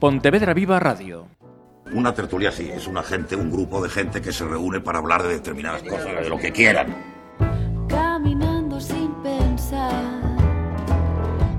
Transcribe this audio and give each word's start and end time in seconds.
Pontevedra 0.00 0.54
Viva 0.54 0.80
Radio. 0.80 1.26
Una 1.92 2.14
tertulia 2.14 2.50
sí, 2.50 2.70
es 2.72 2.86
una 2.86 3.02
gente, 3.02 3.36
un 3.36 3.50
grupo 3.50 3.82
de 3.82 3.90
gente 3.90 4.22
que 4.22 4.32
se 4.32 4.46
reúne 4.46 4.80
para 4.80 4.98
hablar 4.98 5.22
de 5.22 5.28
determinadas 5.28 5.82
cosas, 5.82 6.22
de 6.22 6.28
lo 6.30 6.38
que 6.38 6.50
quieran. 6.52 6.96
Caminando 7.86 8.80
sin 8.80 9.12
pensar, 9.22 9.92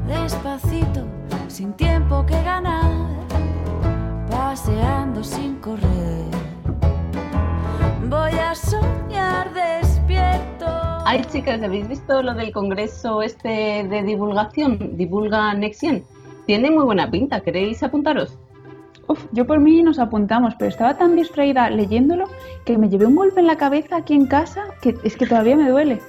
despacito, 0.07 1.05
sin 1.49 1.73
tiempo 1.73 2.25
que 2.25 2.41
ganar, 2.41 3.09
paseando 4.31 5.23
sin 5.23 5.57
correr. 5.57 6.25
Voy 8.09 8.31
a 8.31 8.55
soñar 8.55 9.53
despierto. 9.53 10.65
Ay, 11.05 11.23
chicas, 11.31 11.61
¿habéis 11.61 11.88
visto 11.88 12.23
lo 12.23 12.33
del 12.33 12.52
congreso 12.52 13.21
este 13.21 13.85
de 13.88 14.02
divulgación? 14.02 14.97
Divulga 14.97 15.53
Nexion. 15.53 16.03
Tiene 16.45 16.72
muy 16.72 16.84
buena 16.84 17.09
pinta, 17.09 17.41
¿queréis 17.41 17.81
apuntaros? 17.84 18.38
Uf, 19.08 19.26
yo 19.31 19.45
por 19.45 19.59
mí 19.59 19.81
nos 19.84 20.00
apuntamos, 20.00 20.55
pero 20.58 20.70
estaba 20.70 20.98
tan 20.98 21.16
distraída 21.16 21.70
leyéndolo 21.70 22.26
que 22.66 22.77
me 22.77 22.90
llevé 22.90 23.05
un 23.05 23.16
golpe 23.16 23.40
en 23.40 23.48
la 23.48 23.58
cabeza 23.58 23.98
aquí 23.98 24.14
en 24.14 24.27
casa 24.27 24.64
que 24.81 24.95
es 25.04 25.17
que 25.17 25.26
todavía 25.26 25.55
me 25.55 25.70
duele. 25.70 26.00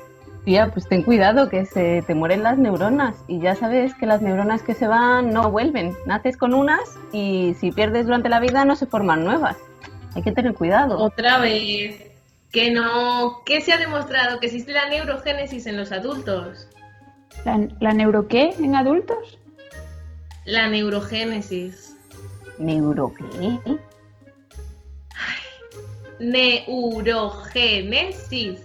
Tía, 0.44 0.70
pues 0.72 0.88
ten 0.88 1.02
cuidado 1.02 1.48
que 1.48 1.64
se 1.66 2.02
te 2.04 2.14
mueren 2.14 2.42
las 2.42 2.58
neuronas 2.58 3.16
y 3.28 3.38
ya 3.38 3.54
sabes 3.54 3.94
que 3.94 4.06
las 4.06 4.22
neuronas 4.22 4.62
que 4.62 4.74
se 4.74 4.88
van 4.88 5.32
no 5.32 5.50
vuelven. 5.52 5.94
Naces 6.04 6.36
con 6.36 6.52
unas 6.52 6.98
y 7.12 7.54
si 7.60 7.70
pierdes 7.70 8.06
durante 8.06 8.28
la 8.28 8.40
vida 8.40 8.64
no 8.64 8.74
se 8.74 8.86
forman 8.86 9.24
nuevas. 9.24 9.56
Hay 10.14 10.22
que 10.22 10.32
tener 10.32 10.54
cuidado. 10.54 10.98
Otra 10.98 11.38
vez. 11.38 12.10
Que 12.50 12.72
no. 12.72 13.42
Que 13.46 13.60
se 13.60 13.72
ha 13.72 13.78
demostrado 13.78 14.40
que 14.40 14.46
existe 14.46 14.72
la 14.72 14.88
neurogénesis 14.88 15.66
en 15.66 15.76
los 15.76 15.92
adultos. 15.92 16.68
¿La, 17.44 17.68
la 17.80 17.92
neuro 17.94 18.26
qué 18.26 18.52
en 18.58 18.74
adultos? 18.74 19.38
La 20.44 20.68
neurogénesis. 20.68 21.96
¿Neuro 22.58 23.14
qué? 23.14 23.60
Neurogénesis. 26.18 28.60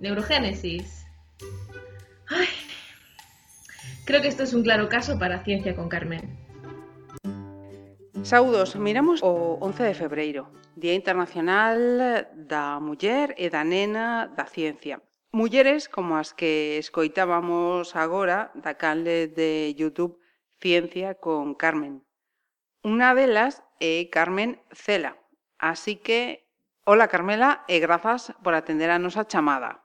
Neurogénesis. 0.00 1.06
Ay. 2.28 2.48
Creo 4.06 4.20
que 4.20 4.26
esto 4.26 4.42
es 4.42 4.52
un 4.54 4.64
claro 4.64 4.88
caso 4.88 5.20
para 5.20 5.44
Ciencia 5.44 5.76
con 5.76 5.88
Carmen. 5.88 6.36
Saudos, 8.24 8.74
miramos 8.74 9.20
o 9.22 9.56
11 9.60 9.84
de 9.84 9.94
febreiro, 9.94 10.50
Día 10.74 10.94
Internacional 10.94 12.26
da 12.34 12.80
Muller 12.80 13.36
e 13.38 13.50
da 13.50 13.62
Nena 13.62 14.26
da 14.36 14.46
Ciencia. 14.46 15.00
Mulleres 15.32 15.88
como 15.88 16.18
as 16.18 16.34
que 16.34 16.78
escoitábamos 16.78 17.94
agora 17.94 18.50
da 18.58 18.74
canle 18.74 19.28
de 19.30 19.70
YouTube 19.78 20.19
Ciencia 20.60 21.14
con 21.14 21.54
Carmen. 21.54 22.04
Una 22.82 23.14
delas 23.14 23.64
é 23.80 24.00
eh, 24.00 24.10
Carmen 24.10 24.60
Cela. 24.72 25.16
Así 25.58 25.96
que, 25.96 26.44
hola 26.84 27.08
Carmela 27.08 27.64
eh, 27.68 27.76
e 27.76 27.80
grazas 27.80 28.36
por 28.44 28.52
atender 28.52 28.92
a 28.92 29.00
nosa 29.00 29.24
chamada. 29.24 29.84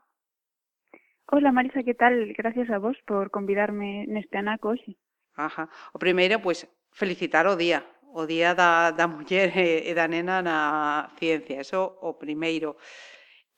Hola 1.31 1.51
Marisa, 1.51 1.83
que 1.83 1.95
tal? 1.95 2.33
Gracias 2.35 2.69
a 2.69 2.77
vos 2.77 2.99
por 3.07 3.31
convidarme 3.31 4.03
neste 4.07 4.37
anaco 4.37 4.75
hoxe. 4.75 4.99
Ajá. 5.35 5.71
O 5.95 5.99
primeiro, 5.99 6.43
pois, 6.43 6.67
felicitar 6.91 7.47
o 7.47 7.55
día, 7.55 7.83
o 8.11 8.27
día 8.27 8.55
da, 8.55 8.91
da 8.91 9.07
muller 9.07 9.51
e, 9.55 9.87
e 9.87 9.91
da 9.95 10.07
nena 10.07 10.43
na 10.43 11.11
ciencia, 11.19 11.59
eso 11.59 11.99
o 12.03 12.19
primeiro. 12.19 12.75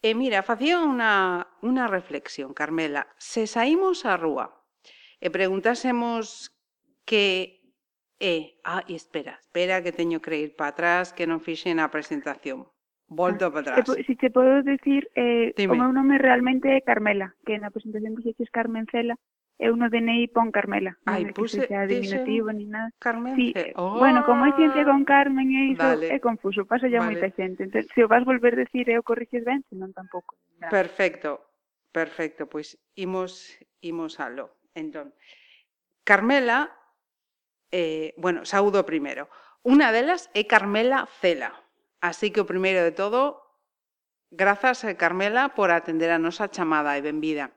E 0.02 0.14
mira, 0.14 0.46
facía 0.46 0.82
unha, 0.82 1.46
unha 1.66 1.86
reflexión, 1.90 2.54
Carmela. 2.54 3.10
Se 3.18 3.50
saímos 3.50 4.06
á 4.06 4.18
rúa 4.18 4.54
e 5.22 5.34
preguntásemos 5.34 6.54
que 7.08 7.64
é, 8.20 8.60
ah, 8.66 8.84
espera, 8.88 9.40
espera 9.40 9.82
que 9.82 9.96
teño 9.96 10.20
que 10.20 10.36
ir 10.36 10.56
para 10.56 10.76
atrás, 10.76 11.14
que 11.16 11.24
non 11.24 11.40
fixen 11.40 11.80
a 11.80 11.88
presentación. 11.88 12.68
Volto 13.08 13.48
ah, 13.48 13.52
para 13.56 13.80
atrás. 13.80 13.88
Si 14.04 14.20
te 14.20 14.28
podo 14.28 14.60
decir, 14.62 15.08
eh, 15.16 15.56
Dime. 15.56 15.74
o 15.74 15.76
meu 15.80 15.92
nome 15.96 16.20
realmente 16.20 16.68
é 16.68 16.84
Carmela, 16.84 17.32
que 17.48 17.56
na 17.56 17.72
presentación 17.72 18.20
que 18.20 18.28
xeches 18.28 18.52
Carmencela, 18.52 19.16
é 19.56 19.72
eh, 19.72 19.74
no 19.74 19.88
DNI 19.88 20.28
pon 20.36 20.52
Carmela. 20.52 21.00
Ai, 21.08 21.24
no 21.24 21.32
puse 21.32 21.64
xa 21.64 21.88
diminutivo 21.88 22.52
ni 22.52 22.68
nada. 22.68 22.92
Carmen. 23.00 23.40
Sí, 23.40 23.56
oh. 23.80 24.04
Bueno, 24.04 24.28
como 24.28 24.44
é 24.44 24.52
ciencia 24.60 24.84
oh. 24.84 24.92
con 24.92 25.08
Carmen 25.08 25.48
e 25.56 25.62
iso 25.72 25.88
vale. 25.88 26.12
é 26.12 26.20
confuso, 26.20 26.68
pasa 26.68 26.92
ya 26.92 27.00
vale. 27.00 27.16
moita 27.16 27.32
xente. 27.32 27.64
Entón, 27.64 27.88
se 27.88 28.04
o 28.04 28.12
vas 28.12 28.28
volver 28.28 28.60
decir 28.60 28.92
eu 28.92 29.00
corrixes 29.08 29.48
ben, 29.48 29.64
senón 29.72 29.96
tampouco. 29.96 30.36
Nada. 30.60 30.76
Perfecto. 30.76 31.48
Perfecto, 31.96 32.52
pois 32.52 32.76
imos 33.00 33.56
imos 33.80 34.20
alo. 34.20 34.52
Entón, 34.76 35.16
Carmela 36.04 36.70
eh, 37.72 38.14
bueno, 38.18 38.46
saúdo 38.46 38.86
primeiro. 38.86 39.30
Unha 39.68 39.92
delas 39.92 40.32
é 40.34 40.48
Carmela 40.48 41.10
Cela. 41.20 41.52
Así 42.00 42.32
que 42.32 42.40
o 42.40 42.50
primeiro 42.50 42.86
de 42.86 42.94
todo, 42.94 43.44
grazas 44.32 44.84
eh, 44.84 44.96
Carmela 44.96 45.56
por 45.58 45.72
atender 45.72 46.12
a 46.12 46.22
nosa 46.22 46.48
chamada 46.48 46.96
e 46.96 47.02
benvida. 47.02 47.52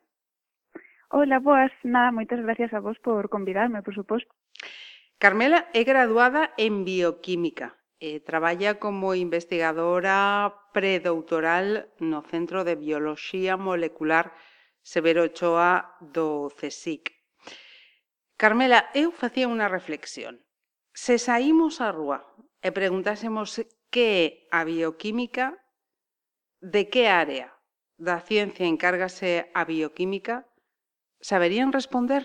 Ola, 1.10 1.38
boas. 1.38 1.74
Nada, 1.82 2.14
moitas 2.14 2.40
gracias 2.40 2.72
a 2.72 2.80
vos 2.80 2.98
por 3.02 3.28
convidarme, 3.28 3.82
por 3.82 3.94
suposto. 3.94 4.30
Carmela 5.18 5.68
é 5.74 5.84
graduada 5.84 6.54
en 6.56 6.86
bioquímica 6.86 7.76
eh, 8.00 8.16
e 8.16 8.24
traballa 8.24 8.80
como 8.80 9.12
investigadora 9.12 10.54
predoutoral 10.72 11.92
no 12.00 12.24
Centro 12.24 12.64
de 12.64 12.74
Bioloxía 12.74 13.60
Molecular 13.60 14.32
Severo 14.80 15.28
Ochoa 15.28 16.00
do 16.00 16.48
CSIC. 16.56 17.19
Carmela, 18.40 18.88
eu 18.96 19.12
facía 19.12 19.52
unha 19.52 19.68
reflexión. 19.68 20.40
Se 20.96 21.20
saímos 21.20 21.84
á 21.84 21.92
rúa 21.92 22.24
e 22.64 22.72
preguntásemos 22.72 23.60
que 23.92 24.04
é 24.16 24.24
a 24.48 24.64
bioquímica, 24.64 25.60
de 26.64 26.88
que 26.88 27.04
área 27.12 27.52
da 28.00 28.16
ciencia 28.24 28.64
encárgase 28.64 29.52
a 29.52 29.68
bioquímica, 29.68 30.48
saberían 31.20 31.68
responder? 31.68 32.24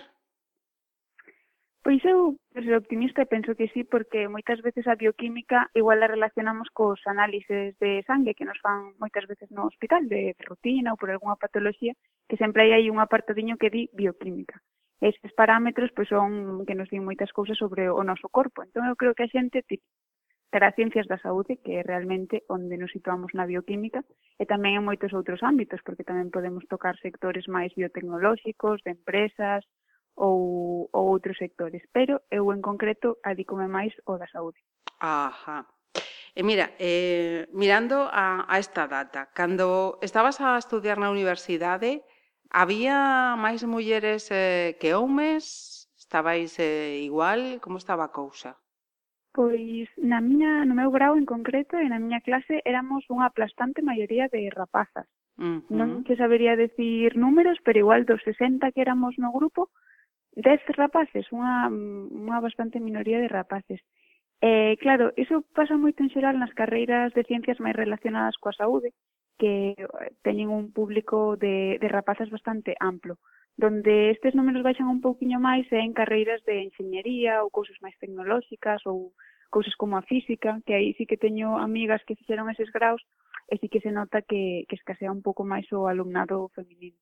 Pois 1.84 2.00
eu, 2.08 2.40
por 2.48 2.64
ser 2.64 2.80
optimista, 2.80 3.28
penso 3.28 3.52
que 3.52 3.68
sí, 3.76 3.84
porque 3.84 4.24
moitas 4.32 4.64
veces 4.64 4.88
a 4.88 4.96
bioquímica 4.96 5.68
igual 5.76 6.00
a 6.00 6.08
relacionamos 6.08 6.72
cos 6.72 6.96
análises 7.04 7.76
de 7.76 8.00
sangue 8.08 8.32
que 8.32 8.48
nos 8.48 8.56
fan 8.64 8.96
moitas 8.96 9.28
veces 9.28 9.52
no 9.52 9.68
hospital, 9.68 10.08
de 10.08 10.32
rutina 10.48 10.96
ou 10.96 10.98
por 10.98 11.12
algunha 11.12 11.36
patología, 11.36 11.92
que 12.24 12.40
sempre 12.40 12.72
hai 12.72 12.88
unha 12.88 13.04
partadiño 13.04 13.60
que 13.60 13.68
di 13.68 13.92
bioquímica 13.92 14.56
estes 15.00 15.32
parámetros 15.36 15.92
pois 15.92 16.08
son 16.08 16.64
que 16.64 16.74
nos 16.74 16.88
din 16.88 17.04
moitas 17.04 17.32
cousas 17.32 17.58
sobre 17.58 17.88
o 17.92 18.00
noso 18.00 18.28
corpo. 18.32 18.64
Entón 18.64 18.88
eu 18.88 18.96
creo 18.96 19.12
que 19.12 19.24
a 19.24 19.32
xente 19.32 19.64
terá 20.50 20.72
ciencias 20.72 21.06
da 21.06 21.18
saúde, 21.18 21.58
que 21.60 21.76
é 21.76 21.82
realmente 21.82 22.44
onde 22.48 22.78
nos 22.78 22.92
situamos 22.92 23.34
na 23.34 23.44
bioquímica, 23.44 24.00
e 24.40 24.48
tamén 24.48 24.78
en 24.80 24.86
moitos 24.86 25.12
outros 25.12 25.42
ámbitos, 25.44 25.82
porque 25.84 26.06
tamén 26.06 26.32
podemos 26.32 26.64
tocar 26.70 26.96
sectores 27.02 27.44
máis 27.50 27.74
biotecnolóxicos, 27.76 28.80
de 28.86 28.96
empresas 28.96 29.66
ou, 30.16 30.88
ou 30.96 31.04
outros 31.12 31.36
sectores, 31.36 31.84
pero 31.92 32.24
eu 32.32 32.48
en 32.54 32.64
concreto 32.64 33.20
adícome 33.20 33.68
máis 33.68 33.92
o 34.08 34.16
da 34.16 34.24
saúde. 34.32 34.56
Ajá. 34.96 35.68
E 36.36 36.40
mira, 36.44 36.72
eh, 36.80 37.48
mirando 37.52 38.08
a, 38.08 38.44
a 38.48 38.54
esta 38.56 38.88
data, 38.88 39.28
cando 39.32 40.00
estabas 40.00 40.40
a 40.40 40.56
estudiar 40.56 40.96
na 40.96 41.12
universidade, 41.12 42.04
Había 42.50 43.34
máis 43.36 43.64
mulleres 43.64 44.30
eh, 44.30 44.76
que 44.80 44.94
homes? 44.94 45.90
Estabais 45.98 46.58
eh, 46.58 47.02
igual? 47.02 47.60
Como 47.60 47.78
estaba 47.78 48.04
a 48.06 48.14
cousa? 48.14 48.56
Pois 49.36 49.88
na 50.00 50.24
miña, 50.24 50.64
no 50.64 50.72
meu 50.72 50.88
grau 50.88 51.12
en 51.20 51.26
concreto 51.28 51.76
e 51.76 51.86
na 51.92 52.00
miña 52.00 52.24
clase 52.24 52.64
éramos 52.64 53.04
unha 53.12 53.28
aplastante 53.28 53.84
maioría 53.84 54.32
de 54.32 54.48
rapazas. 54.48 55.04
Uh 55.36 55.60
-huh. 55.60 55.76
Non 55.76 55.88
que 56.08 56.16
sabería 56.16 56.56
decir 56.56 57.20
números, 57.20 57.60
pero 57.60 57.82
igual 57.84 58.08
dos 58.08 58.24
60 58.24 58.72
que 58.72 58.80
éramos 58.80 59.20
no 59.20 59.28
grupo, 59.36 59.68
10 60.36 60.60
rapaces, 60.76 61.28
unha, 61.32 61.68
unha 61.68 62.38
bastante 62.40 62.80
minoría 62.80 63.20
de 63.20 63.28
rapaces. 63.28 63.80
Eh, 64.40 64.76
claro, 64.80 65.12
iso 65.16 65.44
pasa 65.56 65.76
moito 65.76 66.04
en 66.04 66.12
xeral 66.12 66.36
nas 66.36 66.52
carreiras 66.52 67.12
de 67.16 67.24
ciencias 67.24 67.60
máis 67.60 67.76
relacionadas 67.76 68.36
coa 68.36 68.52
saúde, 68.52 68.92
que 69.38 69.76
eh, 69.76 70.12
teñen 70.22 70.48
un 70.48 70.72
público 70.72 71.36
de, 71.36 71.78
de 71.80 71.88
rapazas 71.88 72.30
bastante 72.30 72.76
amplo 72.80 73.18
donde 73.56 74.10
estes 74.10 74.34
números 74.34 74.62
baixan 74.62 74.92
un 74.92 75.00
pouquiño 75.00 75.40
máis 75.40 75.64
é 75.72 75.80
en 75.80 75.96
carreiras 75.96 76.44
de 76.44 76.60
enxeñería 76.68 77.40
ou 77.40 77.48
cousas 77.48 77.80
máis 77.80 77.96
tecnolóxicas 77.96 78.84
ou 78.84 79.16
cousas 79.48 79.72
como 79.80 79.96
a 79.96 80.04
física, 80.04 80.60
que 80.68 80.76
aí 80.76 80.92
sí 81.00 81.08
que 81.08 81.16
teño 81.16 81.56
amigas 81.56 82.04
que 82.04 82.16
fixeron 82.20 82.52
eses 82.52 82.68
graus 82.68 83.00
e 83.48 83.56
sí 83.56 83.72
que 83.72 83.80
se 83.80 83.88
nota 83.88 84.20
que, 84.20 84.68
que 84.68 84.76
escasea 84.76 85.08
un 85.08 85.24
pouco 85.24 85.40
máis 85.48 85.64
o 85.72 85.88
alumnado 85.88 86.52
feminino. 86.52 87.00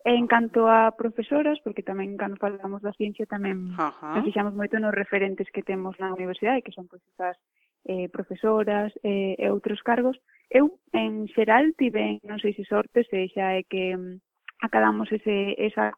E 0.00 0.16
en 0.16 0.24
canto 0.24 0.64
a 0.64 0.96
profesoras, 0.96 1.60
porque 1.60 1.84
tamén 1.84 2.16
cando 2.16 2.40
falamos 2.40 2.80
da 2.80 2.96
ciencia 2.96 3.28
tamén 3.28 3.76
Ajá. 3.76 4.16
nos 4.16 4.24
fixamos 4.24 4.56
moito 4.56 4.80
nos 4.80 4.96
referentes 4.96 5.52
que 5.52 5.60
temos 5.60 6.00
na 6.00 6.08
universidade, 6.16 6.64
que 6.64 6.72
son 6.72 6.88
pois, 6.88 7.04
esas 7.12 7.36
eh, 7.84 8.08
profesoras 8.08 8.88
eh, 9.04 9.36
e 9.36 9.46
outros 9.52 9.84
cargos, 9.84 10.16
Eu, 10.50 10.82
en 10.92 11.30
xeral, 11.30 11.70
tive, 11.78 12.18
non 12.26 12.42
sei 12.42 12.50
se 12.58 12.66
sorte, 12.66 13.06
se 13.06 13.30
xa 13.30 13.54
é 13.54 13.62
que 13.62 13.94
mm, 13.94 14.18
acabamos 14.66 15.06
ese, 15.14 15.54
esa 15.62 15.94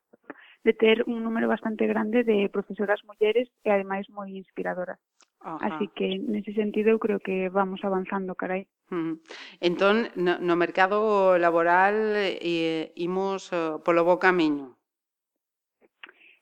de 0.62 0.72
ter 0.76 1.02
un 1.08 1.24
número 1.24 1.48
bastante 1.48 1.88
grande 1.88 2.22
de 2.22 2.52
profesoras 2.52 3.00
mulleres 3.08 3.48
e 3.64 3.72
ademais 3.72 4.06
moi 4.12 4.30
inspiradoras. 4.30 5.00
Ajá. 5.40 5.74
Así 5.74 5.88
que 5.96 6.20
nese 6.20 6.54
sentido 6.54 6.94
eu 6.94 7.02
creo 7.02 7.18
que 7.18 7.48
vamos 7.48 7.82
avanzando, 7.82 8.38
carai. 8.38 8.68
Mm. 8.94 9.18
Entón, 9.58 10.12
no, 10.14 10.38
no 10.38 10.54
mercado 10.54 11.34
laboral 11.40 12.14
eh, 12.14 12.92
imos 12.94 13.50
eh, 13.50 13.80
polo 13.82 14.06
bo 14.06 14.22
camiño. 14.22 14.78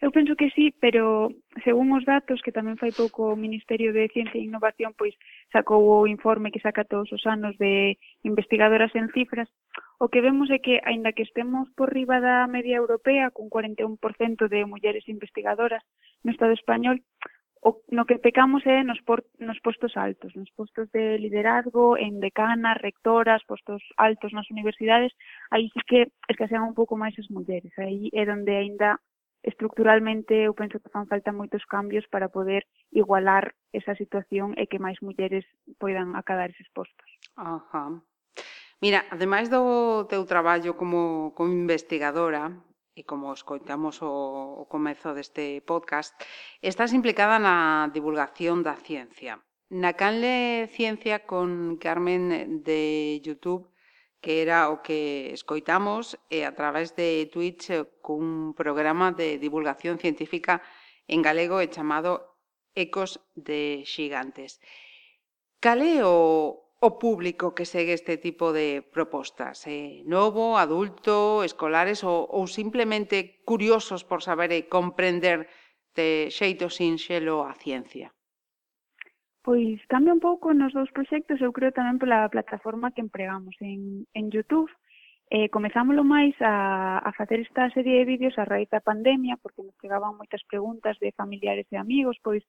Eu 0.00 0.10
penso 0.10 0.34
que 0.34 0.48
sí, 0.56 0.72
pero 0.80 1.28
según 1.62 1.92
os 1.92 2.04
datos 2.08 2.40
que 2.40 2.52
tamén 2.52 2.80
fai 2.80 2.88
pouco 2.88 3.32
o 3.32 3.40
Ministerio 3.40 3.92
de 3.92 4.08
Ciencia 4.08 4.40
e 4.40 4.48
Innovación, 4.48 4.96
pois 4.96 5.12
sacou 5.52 5.82
o 5.82 6.06
informe 6.06 6.50
que 6.50 6.60
saca 6.60 6.84
todos 6.84 7.10
os 7.12 7.26
anos 7.26 7.56
de 7.58 7.98
investigadoras 8.22 8.94
en 8.94 9.10
cifras, 9.10 9.48
o 9.98 10.08
que 10.08 10.22
vemos 10.22 10.48
é 10.50 10.58
que, 10.58 10.80
aínda 10.84 11.12
que 11.12 11.26
estemos 11.26 11.68
por 11.76 11.92
riba 11.92 12.20
da 12.20 12.46
media 12.46 12.76
europea, 12.78 13.30
con 13.30 13.50
41% 13.50 14.48
de 14.48 14.64
mulleres 14.64 15.04
investigadoras 15.08 15.82
no 16.24 16.32
Estado 16.32 16.54
español, 16.54 17.02
o, 17.62 17.82
no 17.92 18.06
que 18.08 18.18
pecamos 18.18 18.64
é 18.64 18.80
nos, 18.82 19.00
por, 19.04 19.20
nos 19.38 19.60
postos 19.60 19.96
altos, 19.96 20.32
nos 20.32 20.48
postos 20.56 20.88
de 20.96 21.18
liderazgo, 21.18 21.98
en 21.98 22.20
decanas, 22.20 22.80
rectoras, 22.80 23.44
postos 23.44 23.84
altos 24.00 24.32
nas 24.32 24.48
universidades, 24.48 25.12
aí 25.52 25.68
sí 25.68 25.80
que 25.84 26.08
escasean 26.28 26.64
un 26.64 26.72
pouco 26.72 26.96
máis 26.96 27.12
as 27.20 27.28
mulleres, 27.28 27.72
aí 27.76 28.08
é 28.16 28.24
onde 28.24 28.56
aínda 28.56 28.96
estructuralmente 29.42 30.34
eu 30.48 30.54
penso 30.54 30.80
que 30.80 30.92
fan 30.92 31.08
falta 31.08 31.32
moitos 31.32 31.64
cambios 31.64 32.04
para 32.08 32.28
poder 32.28 32.66
igualar 32.92 33.54
esa 33.72 33.94
situación 33.94 34.52
e 34.60 34.68
que 34.68 34.82
máis 34.82 35.00
mulleres 35.00 35.44
poidan 35.80 36.16
acadar 36.16 36.52
eses 36.52 36.68
postos. 36.72 37.08
Ajá. 37.36 38.00
Mira, 38.80 39.04
ademais 39.12 39.52
do 39.52 40.04
teu 40.08 40.24
traballo 40.24 40.72
como, 40.76 41.32
como 41.36 41.52
investigadora, 41.52 42.48
e 43.00 43.02
como 43.06 43.32
escoitamos 43.32 44.02
o, 44.02 44.12
o 44.60 44.64
comezo 44.68 45.16
deste 45.16 45.64
podcast, 45.64 46.12
estás 46.60 46.92
implicada 46.92 47.40
na 47.40 47.88
divulgación 47.96 48.60
da 48.60 48.76
ciencia. 48.76 49.40
Na 49.70 49.94
canle 49.94 50.66
Ciencia 50.74 51.22
con 51.24 51.78
Carmen 51.78 52.60
de 52.66 53.22
YouTube 53.22 53.70
que 54.20 54.42
era 54.44 54.68
o 54.68 54.84
que 54.84 55.32
escoitamos 55.32 56.20
e 56.28 56.44
a 56.44 56.52
través 56.52 56.92
de 56.94 57.26
Twitch 57.32 57.72
eh, 57.72 57.88
cun 58.04 58.52
programa 58.52 59.16
de 59.16 59.40
divulgación 59.40 59.96
científica 59.96 60.60
en 61.08 61.24
galego 61.24 61.58
e 61.64 61.72
chamado 61.72 62.36
Ecos 62.76 63.18
de 63.34 63.82
Xigantes. 63.88 64.60
Cal 65.64 65.80
é 65.80 66.04
o, 66.04 66.60
o 66.80 66.90
público 67.00 67.56
que 67.56 67.64
segue 67.64 67.92
este 67.96 68.20
tipo 68.20 68.52
de 68.52 68.84
propostas? 68.84 69.64
Eh? 69.66 70.04
Novo, 70.04 70.56
adulto, 70.56 71.42
escolares 71.44 72.04
ou, 72.04 72.28
ou 72.28 72.44
simplemente 72.46 73.40
curiosos 73.48 74.04
por 74.04 74.20
saber 74.20 74.52
e 74.52 74.68
comprender 74.68 75.48
de 75.96 76.28
xeito 76.28 76.68
sinxelo 76.68 77.44
a 77.44 77.56
ciencia? 77.56 78.12
Pois 79.42 79.80
cambia 79.88 80.12
un 80.12 80.20
pouco 80.20 80.52
nos 80.52 80.72
dous 80.76 80.92
proxectos, 80.92 81.40
eu 81.40 81.52
creo 81.56 81.72
tamén 81.72 81.96
pola 81.96 82.28
plataforma 82.28 82.92
que 82.92 83.00
empregamos 83.00 83.56
en, 83.64 84.04
en 84.12 84.24
Youtube. 84.28 84.68
Eh, 85.30 85.48
comezámoslo 85.48 86.02
máis 86.04 86.34
a, 86.42 86.98
a 86.98 87.10
facer 87.16 87.38
esta 87.40 87.70
serie 87.70 88.02
de 88.02 88.08
vídeos 88.12 88.36
a 88.36 88.44
raíz 88.44 88.68
da 88.68 88.84
pandemia, 88.84 89.40
porque 89.40 89.64
nos 89.64 89.78
chegaban 89.80 90.18
moitas 90.20 90.42
preguntas 90.44 90.98
de 91.00 91.16
familiares 91.16 91.64
e 91.72 91.76
amigos, 91.80 92.20
pois, 92.20 92.42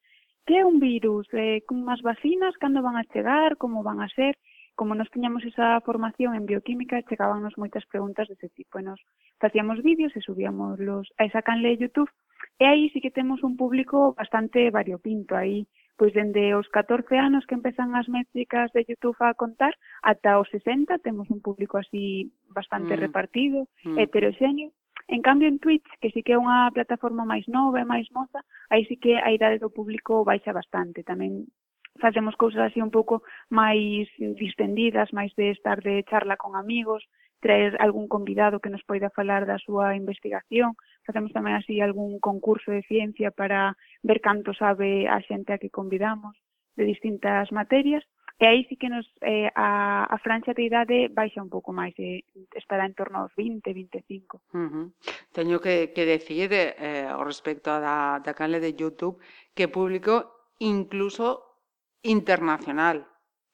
que 0.44 0.60
é 0.60 0.66
un 0.66 0.84
virus? 0.84 1.30
Eh, 1.32 1.64
como 1.70 1.88
as 1.94 2.02
vacinas, 2.02 2.58
cando 2.60 2.84
van 2.84 2.98
a 3.00 3.08
chegar, 3.14 3.56
como 3.56 3.88
van 3.88 4.02
a 4.04 4.12
ser? 4.12 4.36
como 4.76 4.96
nos 4.96 5.12
tiñamos 5.12 5.44
esa 5.44 5.80
formación 5.82 6.34
en 6.34 6.46
bioquímica, 6.46 7.04
chegábanos 7.04 7.54
moitas 7.58 7.86
preguntas 7.86 8.26
dese 8.26 8.50
tipo 8.50 8.80
e 8.80 8.84
nos 8.88 8.98
facíamos 9.38 9.84
vídeos 9.86 10.16
e 10.18 10.26
subíamos 10.26 10.80
los 10.80 11.06
a 11.22 11.30
esa 11.30 11.46
canle 11.46 11.76
de 11.76 11.86
YouTube 11.86 12.10
e 12.58 12.66
aí 12.66 12.90
sí 12.90 12.98
que 12.98 13.14
temos 13.14 13.44
un 13.44 13.58
público 13.62 14.18
bastante 14.18 14.72
variopinto, 14.72 15.38
aí 15.38 15.68
pois 15.98 16.14
dende 16.14 16.56
os 16.56 16.68
14 16.70 17.18
anos 17.18 17.46
que 17.46 17.56
empezan 17.56 17.96
as 17.96 18.08
métricas 18.08 18.72
de 18.74 18.86
YouTube 18.88 19.18
a 19.22 19.34
contar 19.34 19.74
ata 20.02 20.40
os 20.40 20.50
60 20.50 21.00
temos 21.00 21.30
un 21.30 21.42
público 21.42 21.78
así 21.78 22.32
bastante 22.50 22.96
mm. 22.96 23.00
repartido, 23.00 23.60
mm. 23.84 23.98
heteroxéneo. 24.00 24.72
En 25.08 25.22
cambio 25.22 25.48
en 25.48 25.60
Twitch, 25.60 25.88
que 26.00 26.12
sí 26.12 26.24
que 26.24 26.34
é 26.34 26.40
unha 26.40 26.72
plataforma 26.72 27.28
máis 27.28 27.44
nova 27.52 27.84
e 27.84 27.90
máis 27.90 28.08
moza, 28.16 28.40
aí 28.72 28.88
sí 28.88 28.96
que 28.96 29.20
a 29.20 29.30
idade 29.36 29.60
do 29.60 29.74
público 29.74 30.24
baixa 30.24 30.56
bastante. 30.56 31.04
Tamén 31.04 31.52
facemos 32.00 32.36
cousas 32.36 32.72
así 32.72 32.80
un 32.80 32.92
pouco 32.92 33.24
máis 33.52 34.08
distendidas, 34.18 35.12
máis 35.12 35.36
de 35.36 35.52
estar 35.52 35.84
de 35.84 36.04
charla 36.08 36.40
con 36.40 36.56
amigos, 36.56 37.04
traer 37.42 37.76
algún 37.82 38.08
convidado 38.08 38.60
que 38.62 38.70
nos 38.70 38.86
poida 38.86 39.10
falar 39.10 39.46
da 39.50 39.60
súa 39.60 39.98
investigación, 39.98 40.78
facemos 41.06 41.34
tamén 41.34 41.58
así 41.58 41.82
algún 41.82 42.20
concurso 42.20 42.72
de 42.72 42.86
ciencia 42.86 43.32
para 43.32 43.76
ver 44.06 44.22
canto 44.22 44.54
sabe 44.54 45.08
a 45.10 45.20
xente 45.26 45.54
a 45.54 45.62
que 45.62 45.74
convidamos 45.74 46.38
de 46.76 46.86
distintas 46.86 47.52
materias. 47.52 48.04
E 48.42 48.50
aí 48.50 48.66
sí 48.66 48.74
que 48.74 48.90
nos 48.90 49.06
eh, 49.22 49.54
a, 49.54 50.10
a 50.10 50.18
franxa 50.18 50.58
de 50.58 50.66
idade 50.66 51.14
baixa 51.14 51.46
un 51.46 51.54
pouco 51.54 51.70
máis, 51.70 51.94
eh, 52.02 52.26
estará 52.58 52.90
en 52.90 52.98
torno 52.98 53.22
aos 53.22 53.34
20, 53.38 53.70
25. 53.70 54.42
Uh 54.50 54.58
-huh. 54.58 54.86
Teño 55.30 55.62
que, 55.62 55.94
que 55.94 56.10
decir 56.10 56.50
eh, 56.50 57.06
ao 57.06 57.22
respecto 57.22 57.70
da, 57.70 58.18
da 58.18 58.34
canle 58.34 58.58
de 58.58 58.74
YouTube 58.74 59.22
que 59.54 59.70
público 59.70 60.50
incluso 60.58 61.62
internacional, 62.02 63.06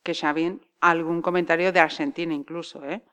que 0.04 0.16
xa 0.16 0.32
vin 0.32 0.64
algún 0.80 1.20
comentario 1.20 1.76
de 1.76 1.84
Argentina 1.84 2.32
incluso, 2.32 2.80
eh? 2.88 3.04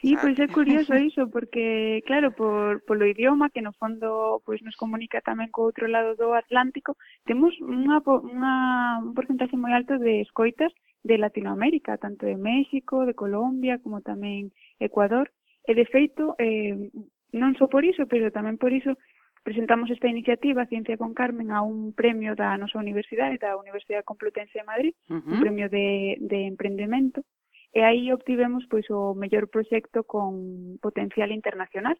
Sí, 0.00 0.14
pois 0.20 0.38
é 0.38 0.46
curioso 0.46 0.94
iso, 1.10 1.28
porque, 1.28 2.02
claro, 2.06 2.30
por, 2.30 2.84
polo 2.86 3.04
idioma, 3.04 3.50
que 3.50 3.62
no 3.62 3.72
fondo 3.72 4.40
pois 4.46 4.62
nos 4.62 4.78
comunica 4.78 5.18
tamén 5.20 5.50
co 5.50 5.66
outro 5.66 5.90
lado 5.90 6.14
do 6.14 6.38
Atlántico, 6.38 6.94
temos 7.26 7.50
unha, 7.58 7.98
unha, 8.06 8.54
un 9.02 9.12
porcentaxe 9.18 9.58
moi 9.58 9.74
alto 9.74 9.98
de 9.98 10.22
escoitas 10.22 10.70
de 11.02 11.18
Latinoamérica, 11.18 11.98
tanto 11.98 12.30
de 12.30 12.38
México, 12.38 13.06
de 13.10 13.18
Colombia, 13.18 13.82
como 13.82 13.98
tamén 13.98 14.54
Ecuador. 14.78 15.34
E, 15.66 15.74
de 15.74 15.84
feito, 15.84 16.38
eh, 16.38 16.78
non 17.34 17.58
só 17.58 17.66
por 17.66 17.82
iso, 17.82 18.06
pero 18.06 18.30
tamén 18.30 18.54
por 18.54 18.70
iso 18.70 18.94
presentamos 19.42 19.90
esta 19.90 20.08
iniciativa 20.08 20.66
Ciencia 20.66 20.96
con 20.96 21.14
Carmen 21.14 21.50
a 21.50 21.62
un 21.62 21.92
premio 21.92 22.38
da 22.38 22.54
nosa 22.54 22.78
universidade, 22.78 23.40
da 23.40 23.58
Universidade 23.58 24.06
Complutense 24.06 24.62
de 24.62 24.68
Madrid, 24.68 24.94
uh 25.10 25.18
-huh. 25.18 25.32
un 25.34 25.38
premio 25.42 25.66
de, 25.66 26.20
de 26.20 26.46
emprendemento, 26.46 27.24
E 27.72 27.80
aí 27.84 28.12
obtivemos 28.12 28.64
pois 28.70 28.88
o 28.90 29.12
mellor 29.14 29.48
proxecto 29.48 30.04
con 30.04 30.78
potencial 30.80 31.30
internacional, 31.30 31.96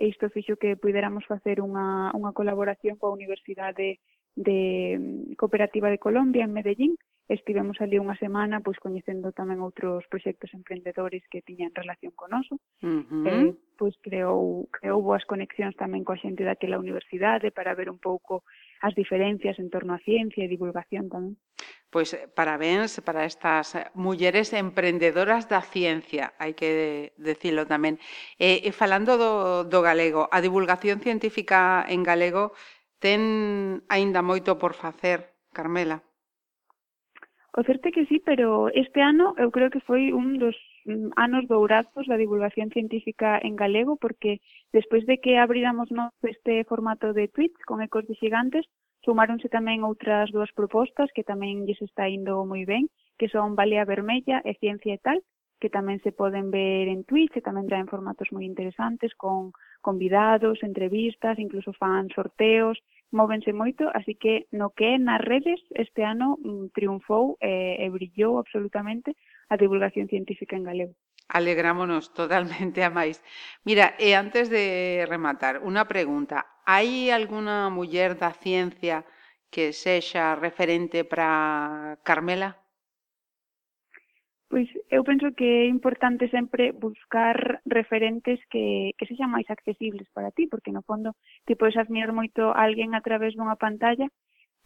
e 0.00 0.08
isto 0.08 0.32
fixo 0.32 0.56
que 0.56 0.80
puderamos 0.80 1.28
facer 1.28 1.60
unha, 1.60 2.08
unha 2.16 2.32
colaboración 2.32 2.96
coa 2.96 3.12
Universidade 3.12 4.00
de 4.32 4.96
mm, 4.96 5.36
Cooperativa 5.36 5.92
de 5.92 6.00
Colombia 6.00 6.44
en 6.44 6.56
Medellín. 6.56 6.96
Estivemos 7.28 7.78
ali 7.78 8.00
unha 8.00 8.16
semana 8.18 8.64
pois 8.64 8.80
coñecendo 8.80 9.30
tamén 9.30 9.60
outros 9.60 10.02
proxectos 10.08 10.50
emprendedores 10.56 11.22
que 11.30 11.44
tiñan 11.44 11.76
relación 11.76 12.16
con 12.16 12.32
oso. 12.32 12.58
Uh 12.82 13.04
-huh. 13.06 13.28
E, 13.28 13.36
pois 13.76 13.94
creou, 14.02 14.66
creou 14.72 14.98
boas 15.04 15.22
conexións 15.28 15.76
tamén 15.76 16.02
coa 16.02 16.18
xente 16.18 16.48
daquela 16.48 16.80
universidade 16.80 17.52
para 17.52 17.76
ver 17.76 17.92
un 17.92 18.00
pouco 18.00 18.42
as 18.80 18.94
diferencias 18.96 19.60
en 19.60 19.68
torno 19.68 19.92
á 19.94 20.00
ciencia 20.00 20.44
e 20.44 20.52
divulgación 20.52 21.12
tamén. 21.12 21.36
Pois 21.90 22.14
eh, 22.14 22.30
parabéns 22.30 23.02
para 23.04 23.26
estas 23.26 23.74
eh, 23.74 23.90
mulleres 23.94 24.54
emprendedoras 24.56 25.50
da 25.52 25.60
ciencia, 25.60 26.32
hai 26.40 26.56
que 26.56 27.12
decirlo 27.18 27.68
tamén. 27.68 28.00
E, 28.40 28.62
e 28.64 28.70
falando 28.72 29.18
do, 29.20 29.32
do 29.68 29.80
galego, 29.82 30.30
a 30.30 30.38
divulgación 30.40 31.02
científica 31.02 31.84
en 31.90 32.00
galego 32.06 32.56
ten 33.02 33.82
aínda 33.88 34.20
moito 34.22 34.56
por 34.60 34.72
facer, 34.76 35.34
Carmela. 35.52 36.00
O 37.50 37.66
certo 37.66 37.90
é 37.90 37.92
que 37.92 38.06
sí, 38.06 38.22
pero 38.22 38.70
este 38.70 39.02
ano 39.02 39.34
eu 39.34 39.50
creo 39.50 39.74
que 39.74 39.82
foi 39.82 40.14
un 40.14 40.38
dos 40.38 40.54
Mm, 40.90 41.10
anos 41.14 41.46
dourados 41.46 42.04
da 42.10 42.16
divulgación 42.16 42.68
científica 42.76 43.38
en 43.48 43.54
galego, 43.54 43.94
porque 43.96 44.40
despois 44.72 45.06
de 45.06 45.16
que 45.22 45.38
abriramos 45.38 45.88
nos 45.92 46.10
este 46.22 46.64
formato 46.64 47.12
de 47.12 47.28
tweets 47.28 47.62
con 47.68 47.78
ecos 47.86 48.04
de 48.08 48.18
xigantes, 48.20 48.64
sumáronse 49.06 49.48
tamén 49.56 49.86
outras 49.86 50.26
dúas 50.34 50.50
propostas 50.58 51.08
que 51.14 51.22
tamén 51.22 51.62
lles 51.66 51.80
está 51.88 52.04
indo 52.10 52.42
moi 52.50 52.66
ben, 52.66 52.90
que 53.18 53.30
son 53.30 53.54
Balea 53.54 53.86
Vermella 53.86 54.42
e 54.42 54.58
Ciencia 54.58 54.92
e 54.98 55.00
tal, 55.06 55.18
que 55.60 55.70
tamén 55.70 56.02
se 56.02 56.10
poden 56.10 56.50
ver 56.50 56.90
en 56.90 57.06
Twitch 57.06 57.38
e 57.38 57.46
tamén 57.46 57.70
traen 57.70 57.86
formatos 57.86 58.34
moi 58.34 58.42
interesantes 58.42 59.14
con 59.14 59.54
convidados, 59.86 60.58
entrevistas, 60.66 61.38
incluso 61.38 61.70
fan 61.80 62.10
sorteos, 62.10 62.82
móvense 63.14 63.54
moito, 63.54 63.86
así 63.94 64.18
que 64.18 64.50
no 64.50 64.74
que 64.74 64.94
é 64.94 64.98
nas 64.98 65.22
redes 65.22 65.60
este 65.70 66.02
ano 66.02 66.34
mm, 66.42 66.74
triunfou 66.74 67.38
e, 67.38 67.78
e 67.78 67.86
brillou 67.94 68.42
absolutamente 68.42 69.14
a 69.50 69.58
divulgación 69.58 70.06
científica 70.06 70.56
en 70.56 70.64
galego. 70.64 70.94
Alegrámonos 71.28 72.14
totalmente 72.14 72.82
a 72.86 72.90
máis. 72.90 73.22
Mira, 73.66 73.94
e 73.98 74.14
antes 74.14 74.48
de 74.48 75.04
rematar, 75.10 75.60
unha 75.66 75.84
pregunta. 75.84 76.46
Hai 76.64 77.10
alguna 77.10 77.68
muller 77.68 78.14
da 78.14 78.30
ciencia 78.30 79.02
que 79.50 79.74
sexa 79.74 80.38
referente 80.38 81.02
para 81.02 81.98
Carmela? 82.06 82.56
Pois 84.50 84.66
eu 84.90 85.02
penso 85.06 85.30
que 85.38 85.46
é 85.62 85.66
importante 85.66 86.26
sempre 86.34 86.74
buscar 86.74 87.62
referentes 87.62 88.38
que, 88.50 88.94
que 88.98 89.06
sexan 89.06 89.30
máis 89.30 89.46
accesibles 89.46 90.10
para 90.10 90.34
ti, 90.34 90.50
porque 90.50 90.74
no 90.74 90.82
fondo 90.82 91.14
ti 91.46 91.54
podes 91.54 91.78
admirar 91.78 92.10
moito 92.10 92.50
a 92.50 92.66
alguén 92.66 92.98
a 92.98 93.02
través 93.06 93.38
dunha 93.38 93.54
pantalla, 93.54 94.10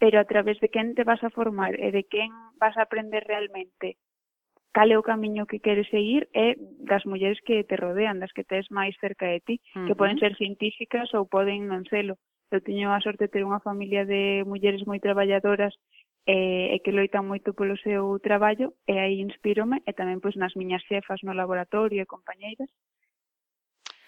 pero 0.01 0.17
a 0.17 0.25
través 0.25 0.57
de 0.65 0.73
quen 0.73 0.97
te 0.97 1.05
vas 1.05 1.21
a 1.21 1.29
formar 1.29 1.77
e 1.77 1.93
de 1.93 2.09
quen 2.09 2.33
vas 2.57 2.77
a 2.81 2.89
aprender 2.89 3.29
realmente 3.29 4.01
cal 4.75 4.91
é 4.91 4.99
o 4.99 5.07
camiño 5.07 5.47
que 5.47 5.63
queres 5.63 5.89
seguir 5.89 6.27
é 6.35 6.59
das 6.91 7.07
mulleres 7.07 7.39
que 7.47 7.63
te 7.63 7.77
rodean, 7.79 8.19
das 8.19 8.35
que 8.35 8.43
tes 8.43 8.67
máis 8.75 8.93
cerca 8.99 9.31
de 9.31 9.41
ti, 9.47 9.55
uh 9.57 9.63
-huh. 9.63 9.87
que 9.87 9.95
poden 9.95 10.19
ser 10.19 10.35
científicas 10.35 11.09
ou 11.15 11.31
poden 11.31 11.71
non 11.71 11.87
selo. 11.87 12.19
Eu 12.51 12.61
teño 12.61 12.91
a 12.91 13.01
sorte 13.01 13.25
de 13.25 13.33
ter 13.33 13.43
unha 13.47 13.63
familia 13.63 14.03
de 14.03 14.43
mulleres 14.51 14.83
moi 14.85 14.99
traballadoras 14.99 15.73
e, 16.27 16.75
e 16.75 16.77
que 16.83 16.93
loitan 16.93 17.31
moito 17.31 17.55
polo 17.55 17.77
seu 17.87 18.19
traballo 18.19 18.75
e 18.91 18.99
aí 18.99 19.21
inspírome 19.21 19.81
e 19.89 19.93
tamén 19.95 20.19
pois 20.19 20.35
nas 20.35 20.57
miñas 20.59 20.83
xefas 20.91 21.21
no 21.23 21.37
laboratorio 21.37 22.01
e 22.03 22.13
compañeiras 22.15 22.71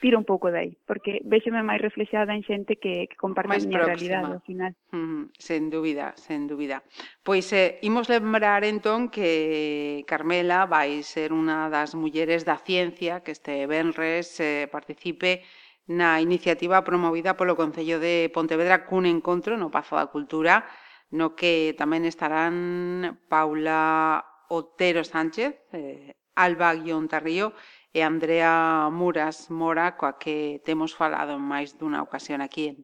tiro 0.01 0.19
un 0.19 0.25
pouco 0.29 0.53
dai, 0.53 0.77
porque 0.85 1.25
véxeme 1.25 1.65
máis 1.65 1.81
reflexada 1.81 2.37
en 2.37 2.45
xente 2.45 2.77
que, 2.77 3.09
que 3.09 3.17
comparte 3.17 3.49
máis 3.49 3.65
a 3.65 3.69
miña 3.69 3.89
realidade 3.89 4.29
ao 4.29 4.45
final. 4.45 4.73
Mm, 4.93 5.33
sen 5.37 5.73
dúbida, 5.73 6.13
sen 6.21 6.45
dúbida. 6.45 6.85
Pois 7.25 7.49
eh, 7.57 7.81
imos 7.81 8.13
lembrar 8.13 8.63
entón 8.69 9.09
que 9.09 10.05
Carmela 10.05 10.69
vai 10.69 11.01
ser 11.01 11.33
unha 11.33 11.73
das 11.73 11.97
mulleres 11.97 12.45
da 12.45 12.61
ciencia 12.61 13.25
que 13.25 13.33
este 13.33 13.65
Benres 13.65 14.37
eh, 14.39 14.69
participe 14.69 15.43
na 15.87 16.21
iniciativa 16.21 16.83
promovida 16.83 17.39
polo 17.39 17.57
Concello 17.57 17.97
de 18.03 18.29
Pontevedra 18.35 18.85
cun 18.85 19.07
encontro 19.07 19.57
no 19.57 19.73
Pazo 19.73 19.97
da 19.97 20.11
Cultura 20.11 20.67
no 21.15 21.39
que 21.39 21.73
tamén 21.79 22.03
estarán 22.03 23.23
Paula 23.31 24.27
Otero 24.51 25.07
Sánchez, 25.07 25.55
eh, 25.73 26.19
Alba 26.35 26.75
Guión 26.75 27.09
Tarrío 27.09 27.55
e 27.93 28.01
Andrea 28.03 28.89
Muras 28.91 29.51
Mora, 29.51 29.97
coa 29.99 30.19
que 30.19 30.63
temos 30.65 30.95
falado 30.95 31.39
máis 31.39 31.77
dunha 31.79 32.03
ocasión 32.03 32.41
aquí 32.41 32.65
en 32.73 32.77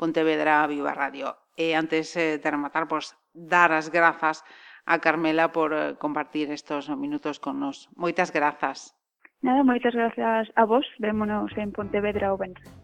Pontevedra 0.00 0.66
Viva 0.66 0.92
Radio. 0.94 1.36
E 1.56 1.76
antes 1.76 2.16
eh, 2.16 2.40
de 2.42 2.48
rematar, 2.48 2.88
pois, 2.88 3.12
dar 3.34 3.70
as 3.72 3.88
grazas 3.92 4.42
a 4.86 4.98
Carmela 4.98 5.52
por 5.52 5.70
eh, 5.72 5.94
compartir 5.98 6.50
estos 6.50 6.88
minutos 6.90 7.38
con 7.38 7.60
nos. 7.60 7.88
Moitas 7.94 8.32
grazas. 8.32 8.96
Nada, 9.42 9.62
moitas 9.62 9.94
grazas 9.94 10.50
a 10.54 10.64
vos. 10.64 10.86
Vémonos 10.98 11.50
en 11.56 11.72
Pontevedra 11.72 12.32
o 12.32 12.38
Benres. 12.38 12.81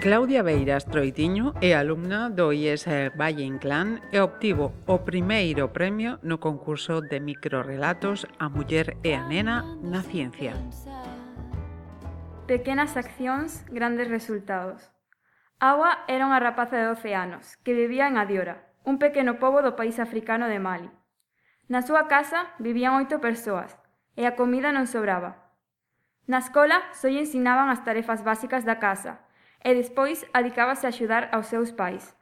Claudia 0.00 0.42
Beiras 0.42 0.88
Troitiño 0.88 1.52
é 1.60 1.76
alumna 1.76 2.32
do 2.32 2.56
IES 2.56 2.88
Valle 3.20 3.44
Inclán 3.44 4.00
e 4.08 4.16
obtivo 4.24 4.72
o 4.88 5.04
primeiro 5.04 5.76
premio 5.76 6.16
no 6.24 6.40
concurso 6.40 7.04
de 7.04 7.20
microrelatos 7.20 8.24
A 8.40 8.48
muller 8.48 8.96
e 9.04 9.12
a 9.12 9.28
nena 9.28 9.60
na 9.84 10.00
ciencia. 10.00 10.56
Pequenas 12.48 12.96
accións, 12.96 13.60
grandes 13.68 14.08
resultados. 14.08 14.88
Awa 15.60 16.08
era 16.08 16.24
unha 16.24 16.40
rapaza 16.40 16.80
de 16.80 16.88
12 16.96 17.12
anos 17.12 17.60
que 17.60 17.76
vivía 17.76 18.08
en 18.08 18.16
Adiora, 18.16 18.72
un 18.88 18.96
pequeno 18.96 19.36
pobo 19.36 19.60
do 19.60 19.76
país 19.76 20.00
africano 20.00 20.48
de 20.48 20.64
Mali. 20.64 20.88
Na 21.68 21.84
súa 21.84 22.08
casa 22.08 22.56
vivían 22.56 22.96
oito 22.96 23.20
persoas 23.20 23.76
e 24.16 24.24
a 24.24 24.32
comida 24.32 24.72
non 24.72 24.88
sobraba. 24.88 25.52
Na 26.24 26.40
escola 26.40 26.88
só 26.96 27.12
lle 27.12 27.20
ensinaban 27.20 27.68
as 27.68 27.84
tarefas 27.84 28.24
básicas 28.24 28.64
da 28.64 28.80
casa 28.80 29.28
e 29.60 29.70
despois 29.76 30.24
adicábase 30.32 30.86
a 30.86 30.92
axudar 30.92 31.28
aos 31.32 31.46
seus 31.52 31.70
pais. 31.70 32.16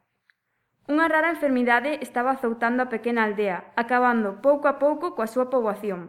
Unha 0.89 1.05
rara 1.05 1.29
enfermidade 1.29 2.01
estaba 2.01 2.33
azoutando 2.33 2.81
a 2.81 2.91
pequena 2.91 3.25
aldea, 3.25 3.73
acabando 3.77 4.41
pouco 4.41 4.67
a 4.73 4.81
pouco 4.81 5.13
coa 5.13 5.29
súa 5.29 5.53
poboación. 5.53 6.09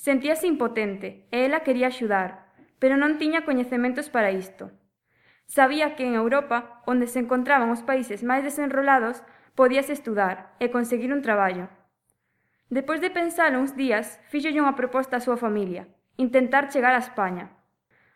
Sentíase 0.00 0.48
impotente 0.48 1.28
e 1.28 1.44
ela 1.44 1.60
quería 1.60 1.92
axudar, 1.92 2.56
pero 2.80 2.96
non 2.96 3.20
tiña 3.20 3.44
coñecementos 3.44 4.08
para 4.08 4.32
isto. 4.32 4.72
Sabía 5.46 5.94
que 5.96 6.04
en 6.08 6.16
Europa, 6.16 6.80
onde 6.88 7.06
se 7.06 7.20
encontraban 7.20 7.68
os 7.68 7.84
países 7.84 8.24
máis 8.24 8.40
desenrolados, 8.40 9.20
podíase 9.52 9.92
estudar 9.92 10.56
e 10.58 10.72
conseguir 10.72 11.12
un 11.12 11.20
traballo. 11.20 11.68
Depois 12.72 13.04
de 13.04 13.12
pensar 13.12 13.52
uns 13.54 13.76
días, 13.76 14.18
fixolle 14.32 14.64
unha 14.64 14.74
proposta 14.74 15.20
á 15.20 15.24
súa 15.24 15.36
familia, 15.36 15.86
intentar 16.16 16.72
chegar 16.72 16.96
a 16.96 17.04
España. 17.04 17.52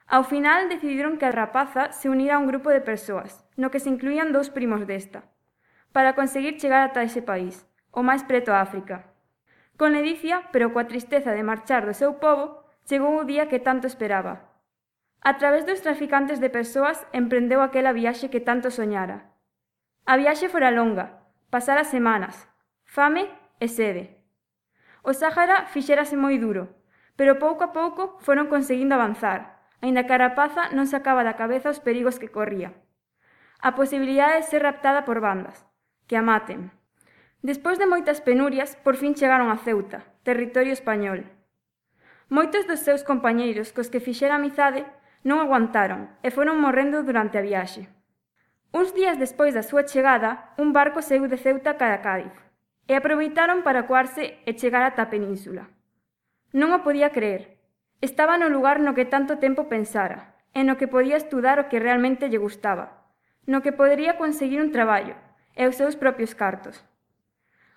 Ao 0.08 0.24
final 0.24 0.72
decidiron 0.72 1.20
que 1.20 1.28
a 1.28 1.36
rapaza 1.36 1.92
se 1.92 2.08
unira 2.08 2.36
a 2.36 2.40
un 2.40 2.48
grupo 2.48 2.72
de 2.72 2.80
persoas, 2.80 3.44
no 3.60 3.68
que 3.68 3.76
se 3.76 3.92
incluían 3.92 4.32
dous 4.32 4.48
primos 4.48 4.88
desta, 4.88 5.28
para 5.92 6.16
conseguir 6.16 6.56
chegar 6.56 6.80
ata 6.80 7.04
ese 7.04 7.20
país, 7.20 7.68
o 7.92 8.00
máis 8.00 8.24
preto 8.24 8.56
a 8.56 8.64
África. 8.64 9.12
Con 9.76 9.92
ledicia, 9.92 10.48
pero 10.48 10.72
coa 10.72 10.88
tristeza 10.88 11.36
de 11.36 11.44
marchar 11.44 11.84
do 11.84 11.92
seu 11.92 12.16
povo, 12.16 12.64
chegou 12.88 13.20
o 13.20 13.28
día 13.28 13.52
que 13.52 13.60
tanto 13.60 13.84
esperaba. 13.84 14.48
A 15.20 15.36
través 15.36 15.68
dos 15.68 15.84
traficantes 15.84 16.40
de 16.40 16.48
persoas 16.48 17.04
emprendeu 17.12 17.60
aquela 17.60 17.92
viaxe 17.92 18.32
que 18.32 18.40
tanto 18.40 18.72
soñara. 18.72 19.28
A 20.08 20.16
viaxe 20.16 20.48
fora 20.48 20.72
longa, 20.72 21.20
pasara 21.52 21.84
semanas, 21.84 22.48
fame 22.88 23.28
e 23.60 23.68
sede. 23.68 24.24
O 25.04 25.12
Sáhara 25.12 25.68
fixérase 25.68 26.16
moi 26.16 26.40
duro, 26.40 26.80
pero 27.12 27.36
pouco 27.36 27.60
a 27.60 27.76
pouco 27.76 28.16
foron 28.24 28.48
conseguindo 28.48 28.96
avanzar, 28.96 29.57
Ainda 29.80 30.04
que 30.06 30.14
a 30.14 30.22
rapaza 30.22 30.74
non 30.74 30.90
sacaba 30.90 31.22
da 31.22 31.38
cabeza 31.38 31.70
os 31.70 31.78
perigos 31.78 32.18
que 32.18 32.32
corría. 32.32 32.74
A 33.62 33.78
posibilidade 33.78 34.42
de 34.42 34.48
ser 34.50 34.62
raptada 34.62 35.06
por 35.06 35.22
bandas, 35.22 35.66
que 36.10 36.18
a 36.18 36.22
maten. 36.22 36.70
Despois 37.42 37.78
de 37.78 37.86
moitas 37.86 38.18
penurias, 38.18 38.74
por 38.82 38.98
fin 38.98 39.14
chegaron 39.14 39.54
a 39.54 39.58
Ceuta, 39.62 40.02
territorio 40.26 40.74
español. 40.74 41.26
Moitos 42.26 42.66
dos 42.66 42.82
seus 42.82 43.06
compañeiros 43.06 43.70
cos 43.70 43.86
que 43.86 44.02
fixera 44.02 44.36
amizade 44.36 44.82
non 45.22 45.38
aguantaron 45.38 46.10
e 46.22 46.34
foron 46.34 46.58
morrendo 46.58 47.06
durante 47.06 47.38
a 47.38 47.46
viaxe. 47.46 47.86
Uns 48.74 48.92
días 48.92 49.16
despois 49.16 49.54
da 49.54 49.64
súa 49.64 49.86
chegada, 49.86 50.54
un 50.60 50.74
barco 50.74 51.00
saiu 51.00 51.24
de 51.30 51.40
Ceuta 51.40 51.78
cara 51.80 51.98
a 51.98 52.04
Cádiz 52.04 52.34
e 52.90 52.92
aproveitaron 52.98 53.62
para 53.62 53.86
coarse 53.86 54.42
e 54.42 54.50
chegar 54.58 54.82
ata 54.82 55.06
a 55.06 55.12
península. 55.12 55.70
Non 56.52 56.74
o 56.74 56.82
podía 56.84 57.12
creer, 57.12 57.57
Estaba 58.00 58.38
no 58.38 58.48
lugar 58.48 58.78
no 58.78 58.94
que 58.94 59.04
tanto 59.04 59.42
tempo 59.42 59.66
pensara, 59.66 60.38
e 60.54 60.62
no 60.62 60.78
que 60.78 60.86
podía 60.86 61.18
estudar 61.18 61.58
o 61.58 61.66
que 61.66 61.82
realmente 61.82 62.30
lle 62.30 62.38
gustaba, 62.38 63.10
no 63.42 63.58
que 63.58 63.74
podería 63.74 64.14
conseguir 64.14 64.62
un 64.62 64.70
traballo, 64.70 65.18
e 65.58 65.66
os 65.66 65.74
seus 65.74 65.98
propios 65.98 66.38
cartos. 66.38 66.86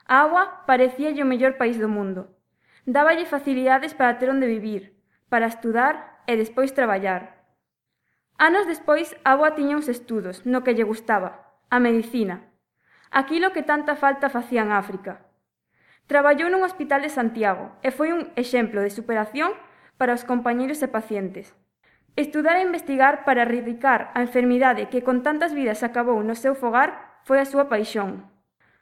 A 0.05 0.21
agua 0.21 0.67
parecíalle 0.69 1.25
o 1.25 1.29
mellor 1.29 1.57
país 1.57 1.81
do 1.81 1.89
mundo. 1.89 2.37
Dáballe 2.85 3.25
facilidades 3.25 3.97
para 3.97 4.21
ter 4.21 4.29
onde 4.29 4.45
vivir, 4.45 4.93
para 5.25 5.49
estudar 5.49 6.21
e 6.29 6.37
despois 6.37 6.69
traballar. 6.77 7.41
Anos 8.37 8.65
despois, 8.65 9.13
Agua 9.25 9.53
tiña 9.57 9.77
uns 9.77 9.89
estudos 9.89 10.45
no 10.45 10.61
que 10.61 10.73
lle 10.77 10.85
gustaba, 10.85 11.49
a 11.69 11.77
medicina, 11.81 12.49
aquilo 13.09 13.53
que 13.53 13.65
tanta 13.65 13.97
falta 13.97 14.29
facía 14.29 14.61
en 14.61 14.69
África. 14.73 15.25
Traballou 16.05 16.49
nun 16.49 16.65
hospital 16.65 17.01
de 17.01 17.13
Santiago 17.13 17.73
e 17.81 17.89
foi 17.89 18.13
un 18.13 18.29
exemplo 18.37 18.81
de 18.81 18.93
superación 18.93 19.53
para 20.01 20.17
os 20.17 20.25
compañeiros 20.25 20.81
e 20.81 20.89
pacientes. 20.89 21.53
Estudar 22.17 22.57
e 22.57 22.65
investigar 22.65 23.21
para 23.21 23.45
erradicar 23.45 24.09
a 24.17 24.25
enfermidade 24.25 24.89
que 24.89 25.05
con 25.05 25.21
tantas 25.21 25.53
vidas 25.53 25.85
acabou 25.85 26.25
no 26.25 26.33
seu 26.33 26.57
fogar 26.57 27.21
foi 27.21 27.37
a 27.37 27.45
súa 27.45 27.69
paixón. 27.69 28.25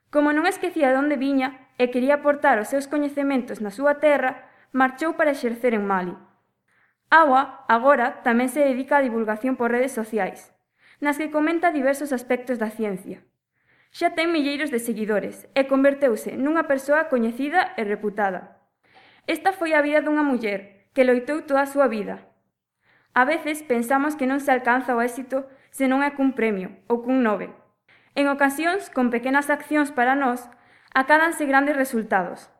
Como 0.07 0.31
non 0.31 0.47
esquecía 0.47 0.95
de 0.95 0.95
onde 0.95 1.19
viña 1.19 1.75
e 1.75 1.91
quería 1.91 2.23
aportar 2.23 2.55
os 2.63 2.71
seus 2.71 2.88
coñecementos 2.88 3.59
na 3.59 3.67
súa 3.67 3.99
terra, 3.99 4.47
marchou 4.71 5.19
para 5.19 5.35
exercer 5.35 5.75
en 5.75 5.83
Mali. 5.83 6.15
Awa, 7.11 7.67
agora, 7.67 8.23
tamén 8.23 8.47
se 8.47 8.63
dedica 8.63 9.03
á 9.03 9.03
divulgación 9.03 9.59
por 9.59 9.75
redes 9.75 9.91
sociais, 9.91 10.55
nas 11.03 11.19
que 11.19 11.35
comenta 11.35 11.75
diversos 11.75 12.15
aspectos 12.15 12.63
da 12.63 12.71
ciencia. 12.71 13.27
Xa 13.91 14.15
ten 14.15 14.31
milleiros 14.31 14.71
de 14.71 14.79
seguidores 14.79 15.51
e 15.51 15.67
converteuse 15.67 16.39
nunha 16.39 16.63
persoa 16.63 17.11
coñecida 17.11 17.75
e 17.75 17.83
reputada. 17.83 18.55
Esta 19.27 19.51
foi 19.51 19.75
a 19.75 19.83
vida 19.83 19.99
dunha 19.99 20.23
muller 20.23 20.78
que 21.00 21.08
loitou 21.08 21.48
toda 21.48 21.63
a 21.63 21.72
súa 21.72 21.88
vida. 21.88 22.27
A 23.15 23.24
veces 23.24 23.63
pensamos 23.63 24.20
que 24.20 24.27
non 24.27 24.44
se 24.44 24.51
alcanza 24.51 24.91
o 24.91 25.00
éxito 25.00 25.48
se 25.72 25.88
non 25.88 26.03
é 26.03 26.12
cun 26.12 26.36
premio 26.36 26.75
ou 26.91 27.00
cun 27.00 27.24
nove. 27.24 27.56
En 28.20 28.27
ocasións, 28.27 28.91
con 28.91 29.08
pequenas 29.08 29.48
accións 29.48 29.96
para 29.96 30.20
nós, 30.20 30.51
acádanse 30.91 31.48
grandes 31.48 31.79
resultados. 31.79 32.51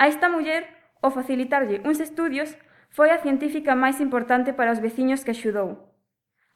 A 0.00 0.08
esta 0.08 0.32
muller, 0.32 0.64
o 1.04 1.12
facilitarlle 1.12 1.84
uns 1.84 2.00
estudios, 2.00 2.56
foi 2.88 3.12
a 3.12 3.20
científica 3.20 3.76
máis 3.76 4.00
importante 4.00 4.56
para 4.56 4.72
os 4.72 4.80
veciños 4.80 5.20
que 5.20 5.36
axudou. 5.36 5.92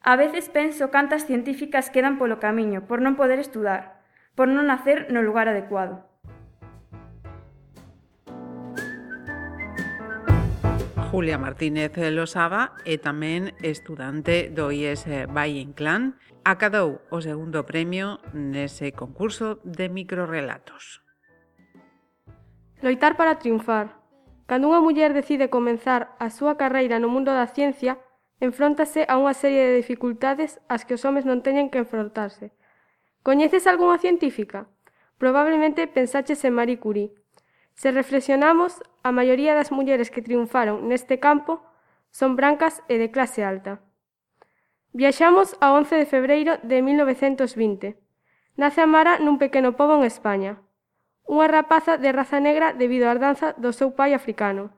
A 0.01 0.17
veces 0.17 0.49
penso 0.49 0.89
cantas 0.89 1.29
científicas 1.29 1.93
quedan 1.93 2.17
polo 2.17 2.41
camiño 2.41 2.89
por 2.89 3.05
non 3.05 3.13
poder 3.13 3.37
estudar, 3.37 4.01
por 4.33 4.49
non 4.49 4.65
nacer 4.65 5.13
no 5.13 5.21
lugar 5.21 5.45
adecuado. 5.45 6.08
Julia 11.09 11.39
Martínez 11.39 11.97
Losada 12.13 12.77
e 12.85 13.01
tamén 13.01 13.57
estudante 13.65 14.53
do 14.53 14.69
IES 14.69 15.09
Valle 15.33 15.57
Inclán, 15.57 16.21
acadou 16.45 17.01
o 17.09 17.17
segundo 17.17 17.65
premio 17.65 18.21
nese 18.37 18.93
concurso 18.93 19.57
de 19.65 19.89
microrelatos. 19.89 21.01
Loitar 22.85 23.17
para 23.17 23.41
triunfar. 23.41 23.97
Cando 24.45 24.69
unha 24.69 24.85
muller 24.85 25.17
decide 25.17 25.49
comenzar 25.49 26.13
a 26.21 26.29
súa 26.29 26.61
carreira 26.61 27.01
no 27.01 27.09
mundo 27.09 27.33
da 27.33 27.49
ciencia, 27.49 27.97
enfróntase 28.37 29.09
a 29.09 29.17
unha 29.17 29.33
serie 29.33 29.65
de 29.65 29.81
dificultades 29.81 30.61
ás 30.69 30.85
que 30.85 30.93
os 30.93 31.01
homes 31.09 31.25
non 31.25 31.41
teñen 31.41 31.73
que 31.73 31.81
enfrontarse. 31.81 32.53
Coñeces 33.25 33.65
algunha 33.65 33.97
científica? 33.97 34.69
Probablemente 35.17 35.89
pensaches 35.89 36.45
en 36.45 36.53
Marie 36.53 36.77
Curie, 36.77 37.17
Se 37.79 37.91
reflexionamos, 37.91 38.83
a 39.03 39.13
maioría 39.15 39.55
das 39.55 39.71
mulleres 39.71 40.11
que 40.11 40.19
triunfaron 40.19 40.91
neste 40.91 41.15
campo 41.23 41.63
son 42.11 42.35
brancas 42.35 42.83
e 42.91 42.99
de 42.99 43.07
clase 43.07 43.39
alta. 43.39 43.79
Viaxamos 44.91 45.55
ao 45.63 45.79
11 45.79 45.95
de 45.95 46.03
febreiro 46.03 46.59
de 46.59 46.83
1920. 46.83 47.95
Nace 48.59 48.83
Amara 48.83 49.15
nun 49.23 49.39
pequeno 49.39 49.79
pobo 49.79 49.95
en 49.95 50.03
España. 50.03 50.59
Unha 51.23 51.47
rapaza 51.47 51.95
de 51.95 52.11
raza 52.11 52.43
negra 52.43 52.75
debido 52.75 53.07
á 53.07 53.15
herdanza 53.15 53.55
do 53.55 53.71
seu 53.71 53.95
pai 53.95 54.11
africano. 54.11 54.75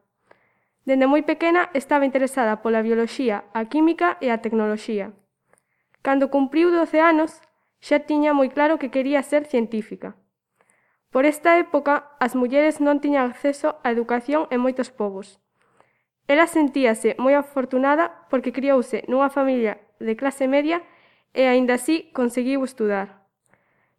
Dende 0.86 1.10
moi 1.10 1.26
pequena 1.26 1.74
estaba 1.74 2.06
interesada 2.06 2.62
pola 2.62 2.86
bioloxía, 2.86 3.50
a 3.58 3.66
química 3.66 4.22
e 4.22 4.30
a 4.30 4.46
tecnoloxía. 4.46 5.10
Cando 6.06 6.30
cumpriu 6.30 6.70
12 6.70 7.02
anos, 7.02 7.42
xa 7.82 8.06
tiña 8.06 8.38
moi 8.38 8.54
claro 8.54 8.78
que 8.78 8.94
quería 8.94 9.26
ser 9.26 9.50
científica. 9.50 10.21
Por 11.12 11.26
esta 11.26 11.60
época, 11.60 12.08
as 12.24 12.40
mulleres 12.40 12.80
non 12.80 13.04
tiñan 13.04 13.28
acceso 13.28 13.76
á 13.84 13.92
educación 13.92 14.48
en 14.48 14.64
moitos 14.64 14.96
povos. 14.96 15.44
Ela 16.32 16.48
sentíase 16.48 17.20
moi 17.20 17.36
afortunada 17.36 18.24
porque 18.32 18.56
criouse 18.56 19.04
nunha 19.12 19.28
familia 19.28 19.84
de 20.00 20.16
clase 20.16 20.48
media 20.48 20.80
e 21.36 21.52
aínda 21.52 21.76
así 21.76 22.08
conseguiu 22.16 22.64
estudar. 22.64 23.28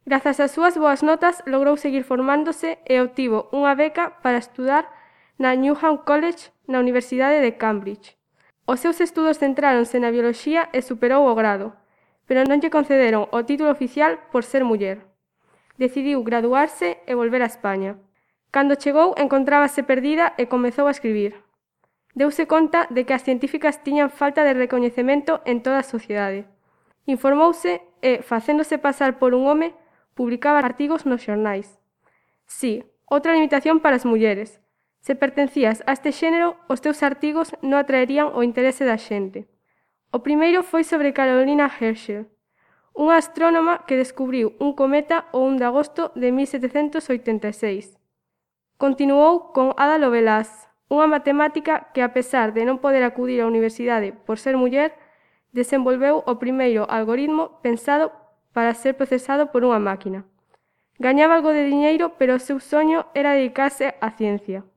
Grazas 0.09 0.41
ás 0.41 0.57
súas 0.57 0.81
boas 0.81 1.05
notas 1.05 1.45
logrou 1.45 1.77
seguir 1.77 2.01
formándose 2.09 2.81
e 2.89 2.97
obtivo 3.05 3.53
unha 3.53 3.77
beca 3.77 4.17
para 4.25 4.41
estudar 4.41 4.89
na 5.37 5.53
Newham 5.53 6.01
College 6.09 6.49
na 6.65 6.81
Universidade 6.81 7.45
de 7.45 7.61
Cambridge. 7.61 8.17
Os 8.65 8.81
seus 8.81 9.05
estudos 9.05 9.37
centráronse 9.37 10.01
na 10.01 10.09
bioloxía 10.09 10.73
e 10.73 10.81
superou 10.81 11.29
o 11.29 11.37
grado, 11.37 11.77
pero 12.25 12.41
non 12.49 12.65
lle 12.65 12.73
concederon 12.73 13.29
o 13.37 13.45
título 13.45 13.69
oficial 13.69 14.17
por 14.33 14.49
ser 14.49 14.65
muller 14.65 15.12
decidiu 15.79 16.23
graduarse 16.23 16.99
e 17.07 17.13
volver 17.15 17.43
a 17.43 17.51
España. 17.51 17.97
Cando 18.51 18.77
chegou 18.77 19.15
encontrábase 19.17 19.83
perdida 19.83 20.35
e 20.37 20.45
comezou 20.47 20.87
a 20.87 20.95
escribir. 20.95 21.41
Deuse 22.15 22.45
conta 22.45 22.87
de 22.93 23.09
que 23.09 23.17
as 23.17 23.25
científicas 23.25 23.81
tiñan 23.81 24.13
falta 24.13 24.45
de 24.45 24.53
recoñecemento 24.53 25.41
en 25.49 25.65
toda 25.65 25.81
a 25.81 25.89
sociedade. 25.89 26.45
Informouse 27.09 27.81
e, 28.05 28.21
facéndose 28.21 28.77
pasar 28.77 29.17
por 29.17 29.33
un 29.33 29.49
home, 29.49 29.73
publicaba 30.13 30.61
artigos 30.61 31.09
nos 31.09 31.25
xornais. 31.25 31.81
Sí, 32.45 32.85
outra 33.09 33.33
limitación 33.33 33.81
para 33.81 33.97
as 33.97 34.05
mulleres. 34.05 34.61
Se 35.01 35.17
pertencías 35.17 35.83
a 35.89 35.97
este 35.97 36.13
xénero, 36.13 36.61
os 36.69 36.85
teus 36.85 37.03
artigos 37.03 37.57
non 37.65 37.81
atraerían 37.81 38.31
o 38.37 38.45
interese 38.45 38.85
da 38.85 39.01
xente. 39.01 39.49
O 40.13 40.21
primeiro 40.21 40.61
foi 40.61 40.85
sobre 40.85 41.17
Carolina 41.17 41.67
Herschel, 41.67 42.29
unha 42.93 43.17
astrónoma 43.17 43.89
que 43.89 43.97
descubriu 43.97 44.53
un 44.61 44.77
cometa 44.77 45.27
o 45.33 45.41
1 45.49 45.59
de 45.59 45.65
agosto 45.65 46.13
de 46.15 46.29
1786. 46.33 47.97
Continuou 48.77 49.53
con 49.57 49.73
Ada 49.81 49.97
Lovelace, 49.97 50.69
unha 50.93 51.09
matemática 51.09 51.89
que, 51.97 52.05
a 52.05 52.13
pesar 52.13 52.53
de 52.53 52.69
non 52.69 52.77
poder 52.85 53.01
acudir 53.01 53.41
á 53.41 53.49
universidade 53.49 54.13
por 54.13 54.37
ser 54.37 54.61
muller, 54.61 54.93
desenvolveu 55.57 56.21
o 56.29 56.37
primeiro 56.37 56.85
algoritmo 56.85 57.61
pensado 57.65 58.13
para 58.53 58.77
ser 58.77 58.93
procesado 58.97 59.49
por 59.49 59.65
unha 59.65 59.81
máquina. 59.81 60.29
Gañaba 61.01 61.41
algo 61.41 61.57
de 61.57 61.65
diñeiro, 61.65 62.21
pero 62.21 62.37
o 62.37 62.45
seu 62.45 62.61
soño 62.61 63.09
era 63.17 63.33
dedicarse 63.33 63.97
á 64.05 64.13
ciencia. 64.13 64.69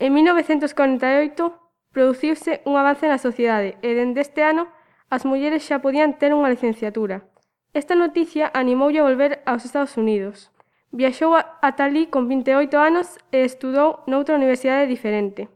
En 0.00 0.16
1948 0.16 1.52
produciuse 1.92 2.60
un 2.64 2.76
avance 2.76 3.08
na 3.08 3.20
sociedade 3.20 3.76
e 3.80 3.92
dende 3.96 4.20
este 4.20 4.44
ano 4.44 4.68
as 5.10 5.24
mulleres 5.24 5.62
xa 5.62 5.78
podían 5.78 6.18
ter 6.18 6.34
unha 6.34 6.50
licenciatura. 6.50 7.26
Esta 7.76 7.94
noticia 7.94 8.50
animoulle 8.54 9.00
a 9.00 9.06
volver 9.06 9.42
aos 9.46 9.62
Estados 9.68 9.94
Unidos. 10.00 10.50
Viaxou 10.90 11.36
a 11.36 11.70
Talí 11.76 12.08
con 12.08 12.26
28 12.26 12.72
anos 12.78 13.20
e 13.30 13.44
estudou 13.44 14.00
noutra 14.08 14.34
universidade 14.34 14.88
diferente. 14.88 15.52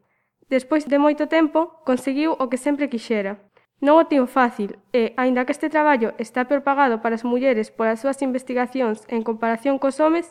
Despois 0.51 0.85
de 0.85 0.99
moito 0.99 1.31
tempo, 1.31 1.81
conseguiu 1.87 2.37
o 2.37 2.51
que 2.51 2.59
sempre 2.61 2.91
quixera. 2.93 3.41
Non 3.81 3.97
o 3.97 4.05
tivo 4.05 4.29
fácil 4.29 4.77
e, 4.93 5.17
aínda 5.17 5.49
que 5.49 5.57
este 5.57 5.73
traballo 5.73 6.13
está 6.21 6.45
peor 6.45 6.61
pagado 6.61 7.01
para 7.01 7.17
as 7.17 7.25
mulleres 7.25 7.73
polas 7.73 8.05
súas 8.05 8.21
investigacións 8.21 9.09
en 9.09 9.25
comparación 9.25 9.81
cos 9.81 9.97
homes, 10.05 10.29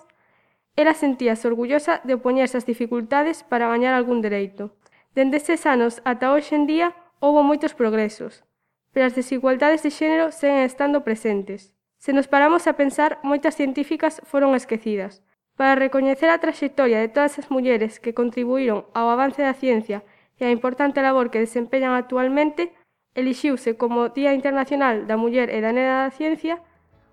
ela 0.77 0.93
sentíase 0.93 1.49
orgullosa 1.49 1.99
de 2.05 2.13
opoñerse 2.13 2.61
ás 2.61 2.69
dificultades 2.69 3.41
para 3.41 3.67
gañar 3.67 3.97
algún 3.97 4.21
dereito. 4.21 4.77
Dende 5.17 5.41
eses 5.41 5.65
anos 5.65 5.97
ata 6.05 6.29
hoxe 6.29 6.53
en 6.53 6.69
día, 6.69 6.93
houbo 7.17 7.41
moitos 7.41 7.73
progresos, 7.73 8.45
pero 8.91 9.05
as 9.05 9.15
desigualdades 9.15 9.83
de 9.83 9.91
xénero 9.91 10.31
seguen 10.31 10.65
estando 10.65 11.03
presentes. 11.03 11.73
Se 11.97 12.13
nos 12.13 12.27
paramos 12.27 12.67
a 12.67 12.73
pensar, 12.79 13.19
moitas 13.23 13.55
científicas 13.55 14.21
foron 14.23 14.55
esquecidas. 14.55 15.21
Para 15.59 15.75
recoñecer 15.75 16.31
a 16.31 16.39
traxectoria 16.39 17.03
de 17.03 17.11
todas 17.11 17.35
as 17.37 17.51
mulleres 17.51 17.99
que 17.99 18.15
contribuíron 18.15 18.87
ao 18.95 19.11
avance 19.11 19.43
da 19.43 19.51
ciencia 19.51 20.07
e 20.39 20.47
a 20.47 20.53
importante 20.55 21.03
labor 21.03 21.27
que 21.27 21.43
desempeñan 21.43 21.91
actualmente, 21.91 22.71
elixiuse 23.11 23.75
como 23.75 24.09
Día 24.15 24.31
Internacional 24.31 25.03
da 25.03 25.19
Muller 25.19 25.51
e 25.51 25.59
da 25.59 25.75
Nena 25.75 26.07
da 26.07 26.15
Ciencia 26.15 26.63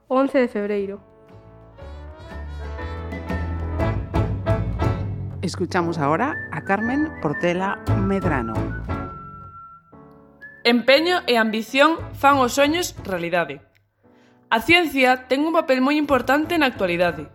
o 0.07 0.23
11 0.23 0.39
de 0.39 0.49
febreiro. 0.49 0.97
Escuchamos 5.43 5.99
ahora 5.99 6.35
a 6.51 6.62
Carmen 6.62 7.11
Portela 7.23 7.83
Medrano. 7.99 8.76
Empeño 10.66 11.22
e 11.31 11.38
ambición 11.38 11.94
fan 12.18 12.42
os 12.42 12.59
soños 12.59 12.98
realidade. 13.07 13.62
A 14.50 14.59
ciencia 14.59 15.31
ten 15.31 15.46
un 15.46 15.55
papel 15.55 15.79
moi 15.79 15.94
importante 15.94 16.59
na 16.59 16.66
actualidade. 16.66 17.31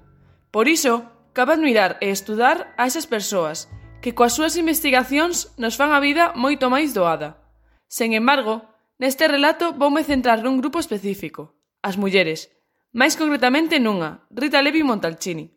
Por 0.51 0.67
iso, 0.67 1.07
cabe 1.31 1.55
admirar 1.55 1.95
e 2.03 2.11
estudar 2.11 2.75
a 2.75 2.83
esas 2.91 3.07
persoas 3.07 3.71
que 4.03 4.11
coas 4.11 4.35
súas 4.35 4.59
investigacións 4.59 5.55
nos 5.55 5.79
fan 5.79 5.95
a 5.95 6.03
vida 6.03 6.35
moito 6.35 6.67
máis 6.67 6.91
doada. 6.91 7.39
Sen 7.87 8.11
embargo, 8.11 8.67
neste 8.99 9.31
relato 9.31 9.71
voume 9.79 10.03
centrar 10.03 10.43
nun 10.43 10.59
grupo 10.59 10.83
específico, 10.83 11.55
as 11.79 11.95
mulleres, 11.95 12.51
máis 12.91 13.15
concretamente 13.15 13.79
nunha, 13.79 14.27
Rita 14.27 14.59
Levi 14.59 14.83
Montalcini. 14.83 15.55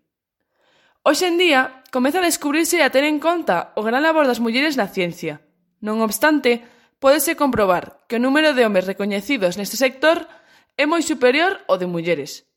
Hoxe 1.02 1.26
en 1.26 1.42
día, 1.42 1.82
comeza 1.90 2.22
a 2.22 2.28
descubrirse 2.30 2.78
e 2.78 2.86
a 2.86 2.94
ter 2.94 3.02
en 3.02 3.18
conta 3.18 3.74
o 3.74 3.82
gran 3.82 4.06
labor 4.06 4.30
das 4.30 4.38
mulleres 4.38 4.78
na 4.78 4.86
ciencia. 4.86 5.42
Non 5.82 6.06
obstante, 6.06 6.62
pódese 7.04 7.36
comprobar 7.36 8.00
que 8.08 8.16
o 8.16 8.24
número 8.24 8.56
de 8.56 8.64
homes 8.64 8.88
recoñecidos 8.88 9.60
neste 9.60 9.76
sector 9.76 10.24
é 10.80 10.88
moi 10.88 11.04
superior 11.04 11.60
ao 11.68 11.76
de 11.76 11.84
mulleres. 11.84 12.48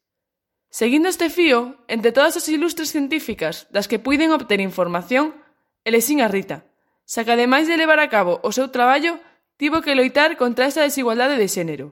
Seguindo 0.71 1.11
este 1.11 1.27
fío, 1.27 1.83
entre 1.91 2.15
todas 2.15 2.39
as 2.39 2.47
ilustres 2.47 2.95
científicas 2.95 3.67
das 3.75 3.91
que 3.91 3.99
puiden 3.99 4.31
obter 4.31 4.63
información, 4.63 5.35
elexín 5.83 6.23
a 6.23 6.31
Rita, 6.31 6.63
xa 7.03 7.27
que 7.27 7.35
ademais 7.35 7.67
de 7.67 7.75
levar 7.75 7.99
a 7.99 8.07
cabo 8.07 8.39
o 8.39 8.55
seu 8.55 8.71
traballo, 8.71 9.19
tivo 9.59 9.83
que 9.83 9.99
loitar 9.99 10.39
contra 10.39 10.63
esta 10.63 10.87
desigualdade 10.87 11.35
de 11.35 11.51
xénero. 11.51 11.91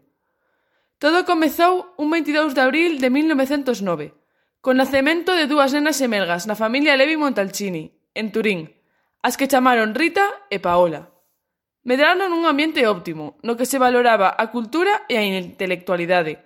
Todo 0.95 1.27
comezou 1.27 1.91
un 1.99 2.07
22 2.07 2.55
de 2.55 2.63
abril 2.63 3.03
de 3.03 3.11
1909, 3.11 4.15
con 4.63 4.79
nacemento 4.79 5.35
de 5.35 5.51
dúas 5.51 5.75
nenas 5.75 5.99
semelgas 5.99 6.47
na 6.47 6.55
familia 6.55 6.95
Levi 6.95 7.19
Montalcini, 7.19 7.91
en 8.15 8.31
Turín, 8.31 8.71
as 9.19 9.35
que 9.35 9.51
chamaron 9.51 9.91
Rita 9.91 10.23
e 10.47 10.63
Paola. 10.63 11.14
Medraron 11.85 12.33
nun 12.33 12.49
ambiente 12.49 12.89
óptimo, 12.89 13.37
no 13.45 13.53
que 13.53 13.69
se 13.69 13.77
valoraba 13.77 14.33
a 14.33 14.49
cultura 14.49 15.05
e 15.05 15.21
a 15.21 15.23
intelectualidade. 15.23 16.41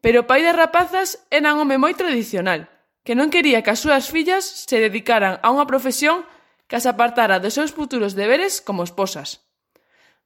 Pero 0.00 0.24
o 0.24 0.28
pai 0.28 0.40
das 0.40 0.56
rapazas 0.56 1.28
era 1.28 1.52
un 1.52 1.60
home 1.60 1.76
moi 1.76 1.92
tradicional, 1.92 2.72
que 3.04 3.12
non 3.12 3.28
quería 3.28 3.60
que 3.60 3.68
as 3.68 3.84
súas 3.84 4.08
fillas 4.08 4.64
se 4.64 4.80
dedicaran 4.80 5.44
a 5.44 5.52
unha 5.52 5.68
profesión 5.68 6.24
que 6.64 6.80
as 6.80 6.88
apartara 6.88 7.36
dos 7.36 7.52
seus 7.52 7.76
futuros 7.76 8.16
deberes 8.16 8.64
como 8.64 8.80
esposas. 8.80 9.44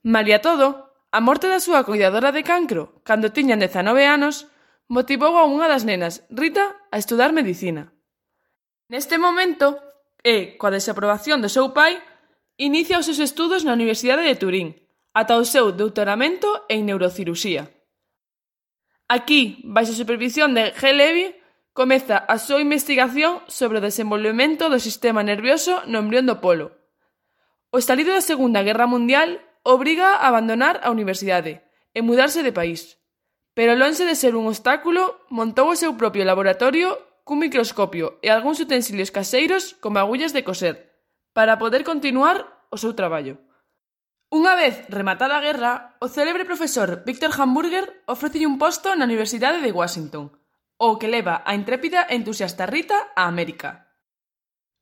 Malia 0.06 0.38
todo, 0.38 0.94
a 1.10 1.18
morte 1.18 1.50
da 1.50 1.58
súa 1.58 1.82
cuidadora 1.82 2.30
de 2.30 2.46
cancro, 2.46 3.02
cando 3.02 3.34
tiñan 3.34 3.58
19 3.58 4.06
anos, 4.06 4.46
motivou 4.86 5.42
a 5.42 5.46
unha 5.46 5.66
das 5.66 5.82
nenas, 5.82 6.22
Rita, 6.30 6.78
a 6.94 7.02
estudar 7.02 7.34
medicina. 7.34 7.90
Neste 8.86 9.18
momento, 9.18 9.82
e 10.22 10.54
coa 10.54 10.70
desaprobación 10.70 11.42
do 11.42 11.50
seu 11.50 11.74
pai, 11.74 11.98
Inicia 12.56 13.00
os 13.00 13.08
seus 13.08 13.18
estudos 13.18 13.64
na 13.64 13.72
Universidade 13.72 14.28
de 14.28 14.36
Turín 14.36 14.76
ata 15.16 15.40
o 15.40 15.44
seu 15.44 15.72
doutoramento 15.72 16.48
en 16.68 16.84
neurociruxía. 16.88 17.68
Aquí, 19.08 19.60
baixo 19.64 19.92
a 19.92 20.00
supervisión 20.00 20.56
de 20.56 20.72
G. 20.72 20.92
Levy, 20.92 21.36
comeza 21.72 22.24
a 22.28 22.36
súa 22.36 22.60
investigación 22.60 23.40
sobre 23.48 23.80
o 23.80 23.84
desenvolvemento 23.84 24.68
do 24.68 24.80
sistema 24.80 25.24
nervioso 25.24 25.80
no 25.88 26.00
embrión 26.00 26.28
do 26.28 26.40
polo. 26.44 26.76
O 27.72 27.80
estalido 27.80 28.12
da 28.12 28.24
Segunda 28.24 28.60
Guerra 28.60 28.88
Mundial 28.88 29.40
obriga 29.64 30.20
a 30.20 30.28
abandonar 30.28 30.80
a 30.84 30.92
universidade 30.92 31.64
e 31.96 32.04
mudarse 32.04 32.44
de 32.44 32.52
país. 32.52 33.00
Pero 33.56 33.76
lonxe 33.76 34.04
de 34.04 34.16
ser 34.16 34.36
un 34.36 34.48
obstáculo, 34.48 35.24
montou 35.32 35.72
o 35.72 35.76
seu 35.76 35.96
propio 35.96 36.24
laboratorio 36.24 37.00
cun 37.24 37.40
microscopio 37.40 38.20
e 38.20 38.28
algúns 38.28 38.60
utensilios 38.60 39.08
caseiros 39.08 39.72
como 39.80 40.00
agullas 40.00 40.36
de 40.36 40.44
coser, 40.44 40.91
para 41.32 41.58
poder 41.58 41.84
continuar 41.84 42.68
o 42.70 42.76
seu 42.76 42.92
traballo. 42.96 43.40
Unha 44.32 44.56
vez 44.56 44.88
rematada 44.88 45.36
a 45.36 45.44
guerra, 45.44 46.00
o 46.00 46.08
célebre 46.08 46.48
profesor 46.48 47.04
Victor 47.04 47.36
Hamburger 47.36 48.04
ofrece 48.08 48.48
un 48.48 48.56
posto 48.56 48.96
na 48.96 49.04
Universidade 49.04 49.60
de 49.60 49.76
Washington, 49.76 50.32
o 50.80 50.96
que 50.96 51.12
leva 51.12 51.44
a 51.44 51.52
intrépida 51.52 52.08
e 52.08 52.16
entusiasta 52.16 52.64
Rita 52.64 53.12
a 53.12 53.28
América. 53.28 53.92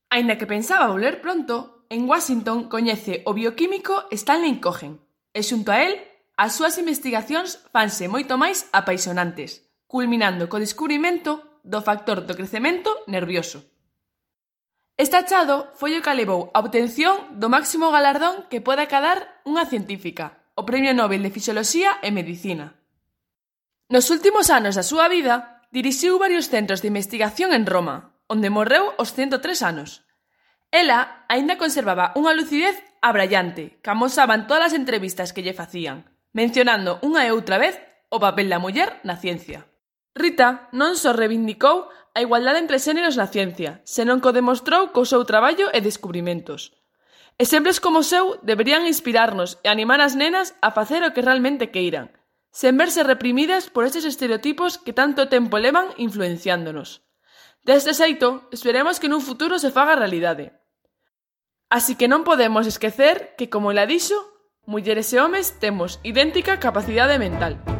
Aínda 0.06 0.38
que 0.38 0.46
pensaba 0.46 0.86
volver 0.86 1.18
pronto, 1.18 1.86
en 1.90 2.06
Washington 2.06 2.70
coñece 2.70 3.26
o 3.26 3.34
bioquímico 3.34 4.06
Stanley 4.14 4.62
Cohen, 4.62 5.02
e 5.34 5.42
xunto 5.42 5.74
a 5.74 5.82
el, 5.82 5.98
as 6.38 6.54
súas 6.54 6.78
investigacións 6.78 7.58
fanse 7.74 8.06
moito 8.06 8.38
máis 8.38 8.70
apaixonantes, 8.70 9.66
culminando 9.90 10.46
co 10.46 10.62
descubrimento 10.62 11.58
do 11.66 11.82
factor 11.82 12.22
do 12.22 12.38
crecemento 12.38 13.02
nervioso. 13.10 13.66
Este 15.00 15.16
achado 15.16 15.72
foi 15.80 15.96
o 15.96 16.04
que 16.04 16.12
levou 16.12 16.52
a 16.52 16.60
obtención 16.60 17.40
do 17.40 17.48
máximo 17.48 17.88
galardón 17.88 18.44
que 18.52 18.60
pode 18.60 18.84
acadar 18.84 19.40
unha 19.48 19.64
científica, 19.64 20.44
o 20.52 20.68
Premio 20.68 20.92
Nobel 20.92 21.24
de 21.24 21.32
Fisioloxía 21.32 21.96
e 22.04 22.12
Medicina. 22.12 22.76
Nos 23.88 24.12
últimos 24.12 24.52
anos 24.52 24.76
da 24.76 24.84
súa 24.84 25.08
vida, 25.08 25.64
dirixiu 25.72 26.20
varios 26.20 26.52
centros 26.52 26.84
de 26.84 26.92
investigación 26.92 27.56
en 27.56 27.64
Roma, 27.64 28.12
onde 28.28 28.52
morreu 28.52 28.92
aos 29.00 29.16
103 29.16 29.40
anos. 29.64 30.04
Ela 30.68 31.24
aínda 31.32 31.56
conservaba 31.56 32.12
unha 32.12 32.36
lucidez 32.36 32.76
abrallante 33.00 33.80
que 33.80 33.88
amosaban 33.88 34.44
todas 34.44 34.68
as 34.68 34.76
entrevistas 34.76 35.32
que 35.32 35.40
lle 35.40 35.56
facían, 35.56 36.12
mencionando 36.36 37.00
unha 37.00 37.24
e 37.24 37.32
outra 37.32 37.56
vez 37.56 37.80
o 38.12 38.20
papel 38.20 38.52
da 38.52 38.60
muller 38.60 39.00
na 39.00 39.16
ciencia. 39.16 39.69
Rita 40.14 40.66
non 40.75 40.99
só 40.99 41.14
reivindicou 41.14 41.87
a 42.14 42.18
igualdade 42.18 42.59
entre 42.59 42.83
xéneros 42.83 43.14
na 43.14 43.31
ciencia, 43.31 43.79
senón 43.87 44.18
que 44.18 44.31
o 44.31 44.37
demostrou 44.37 44.90
co 44.90 45.07
seu 45.07 45.23
traballo 45.23 45.70
e 45.70 45.79
descubrimentos. 45.79 46.75
Exemplos 47.38 47.79
como 47.79 48.03
o 48.03 48.07
seu 48.07 48.37
deberían 48.42 48.90
inspirarnos 48.90 49.62
e 49.62 49.70
animar 49.70 50.03
as 50.03 50.18
nenas 50.18 50.59
a 50.61 50.75
facer 50.75 51.01
o 51.07 51.14
que 51.14 51.23
realmente 51.23 51.70
queiran, 51.70 52.11
sen 52.51 52.75
verse 52.75 53.07
reprimidas 53.07 53.70
por 53.70 53.87
estes 53.87 54.03
estereotipos 54.03 54.83
que 54.83 54.92
tanto 54.92 55.31
tempo 55.31 55.62
levan 55.62 55.94
influenciándonos. 55.96 57.07
Deste 57.62 57.94
xeito, 57.94 58.51
esperemos 58.51 58.99
que 58.99 59.09
nun 59.09 59.23
futuro 59.23 59.62
se 59.62 59.70
faga 59.70 59.94
realidade. 59.94 60.59
Así 61.70 61.94
que 61.94 62.11
non 62.11 62.27
podemos 62.27 62.66
esquecer 62.66 63.38
que, 63.38 63.46
como 63.46 63.70
la 63.70 63.87
dixo, 63.87 64.18
mulleres 64.66 65.14
e 65.14 65.23
homes 65.23 65.62
temos 65.62 66.03
idéntica 66.03 66.59
capacidade 66.59 67.14
mental. 67.23 67.80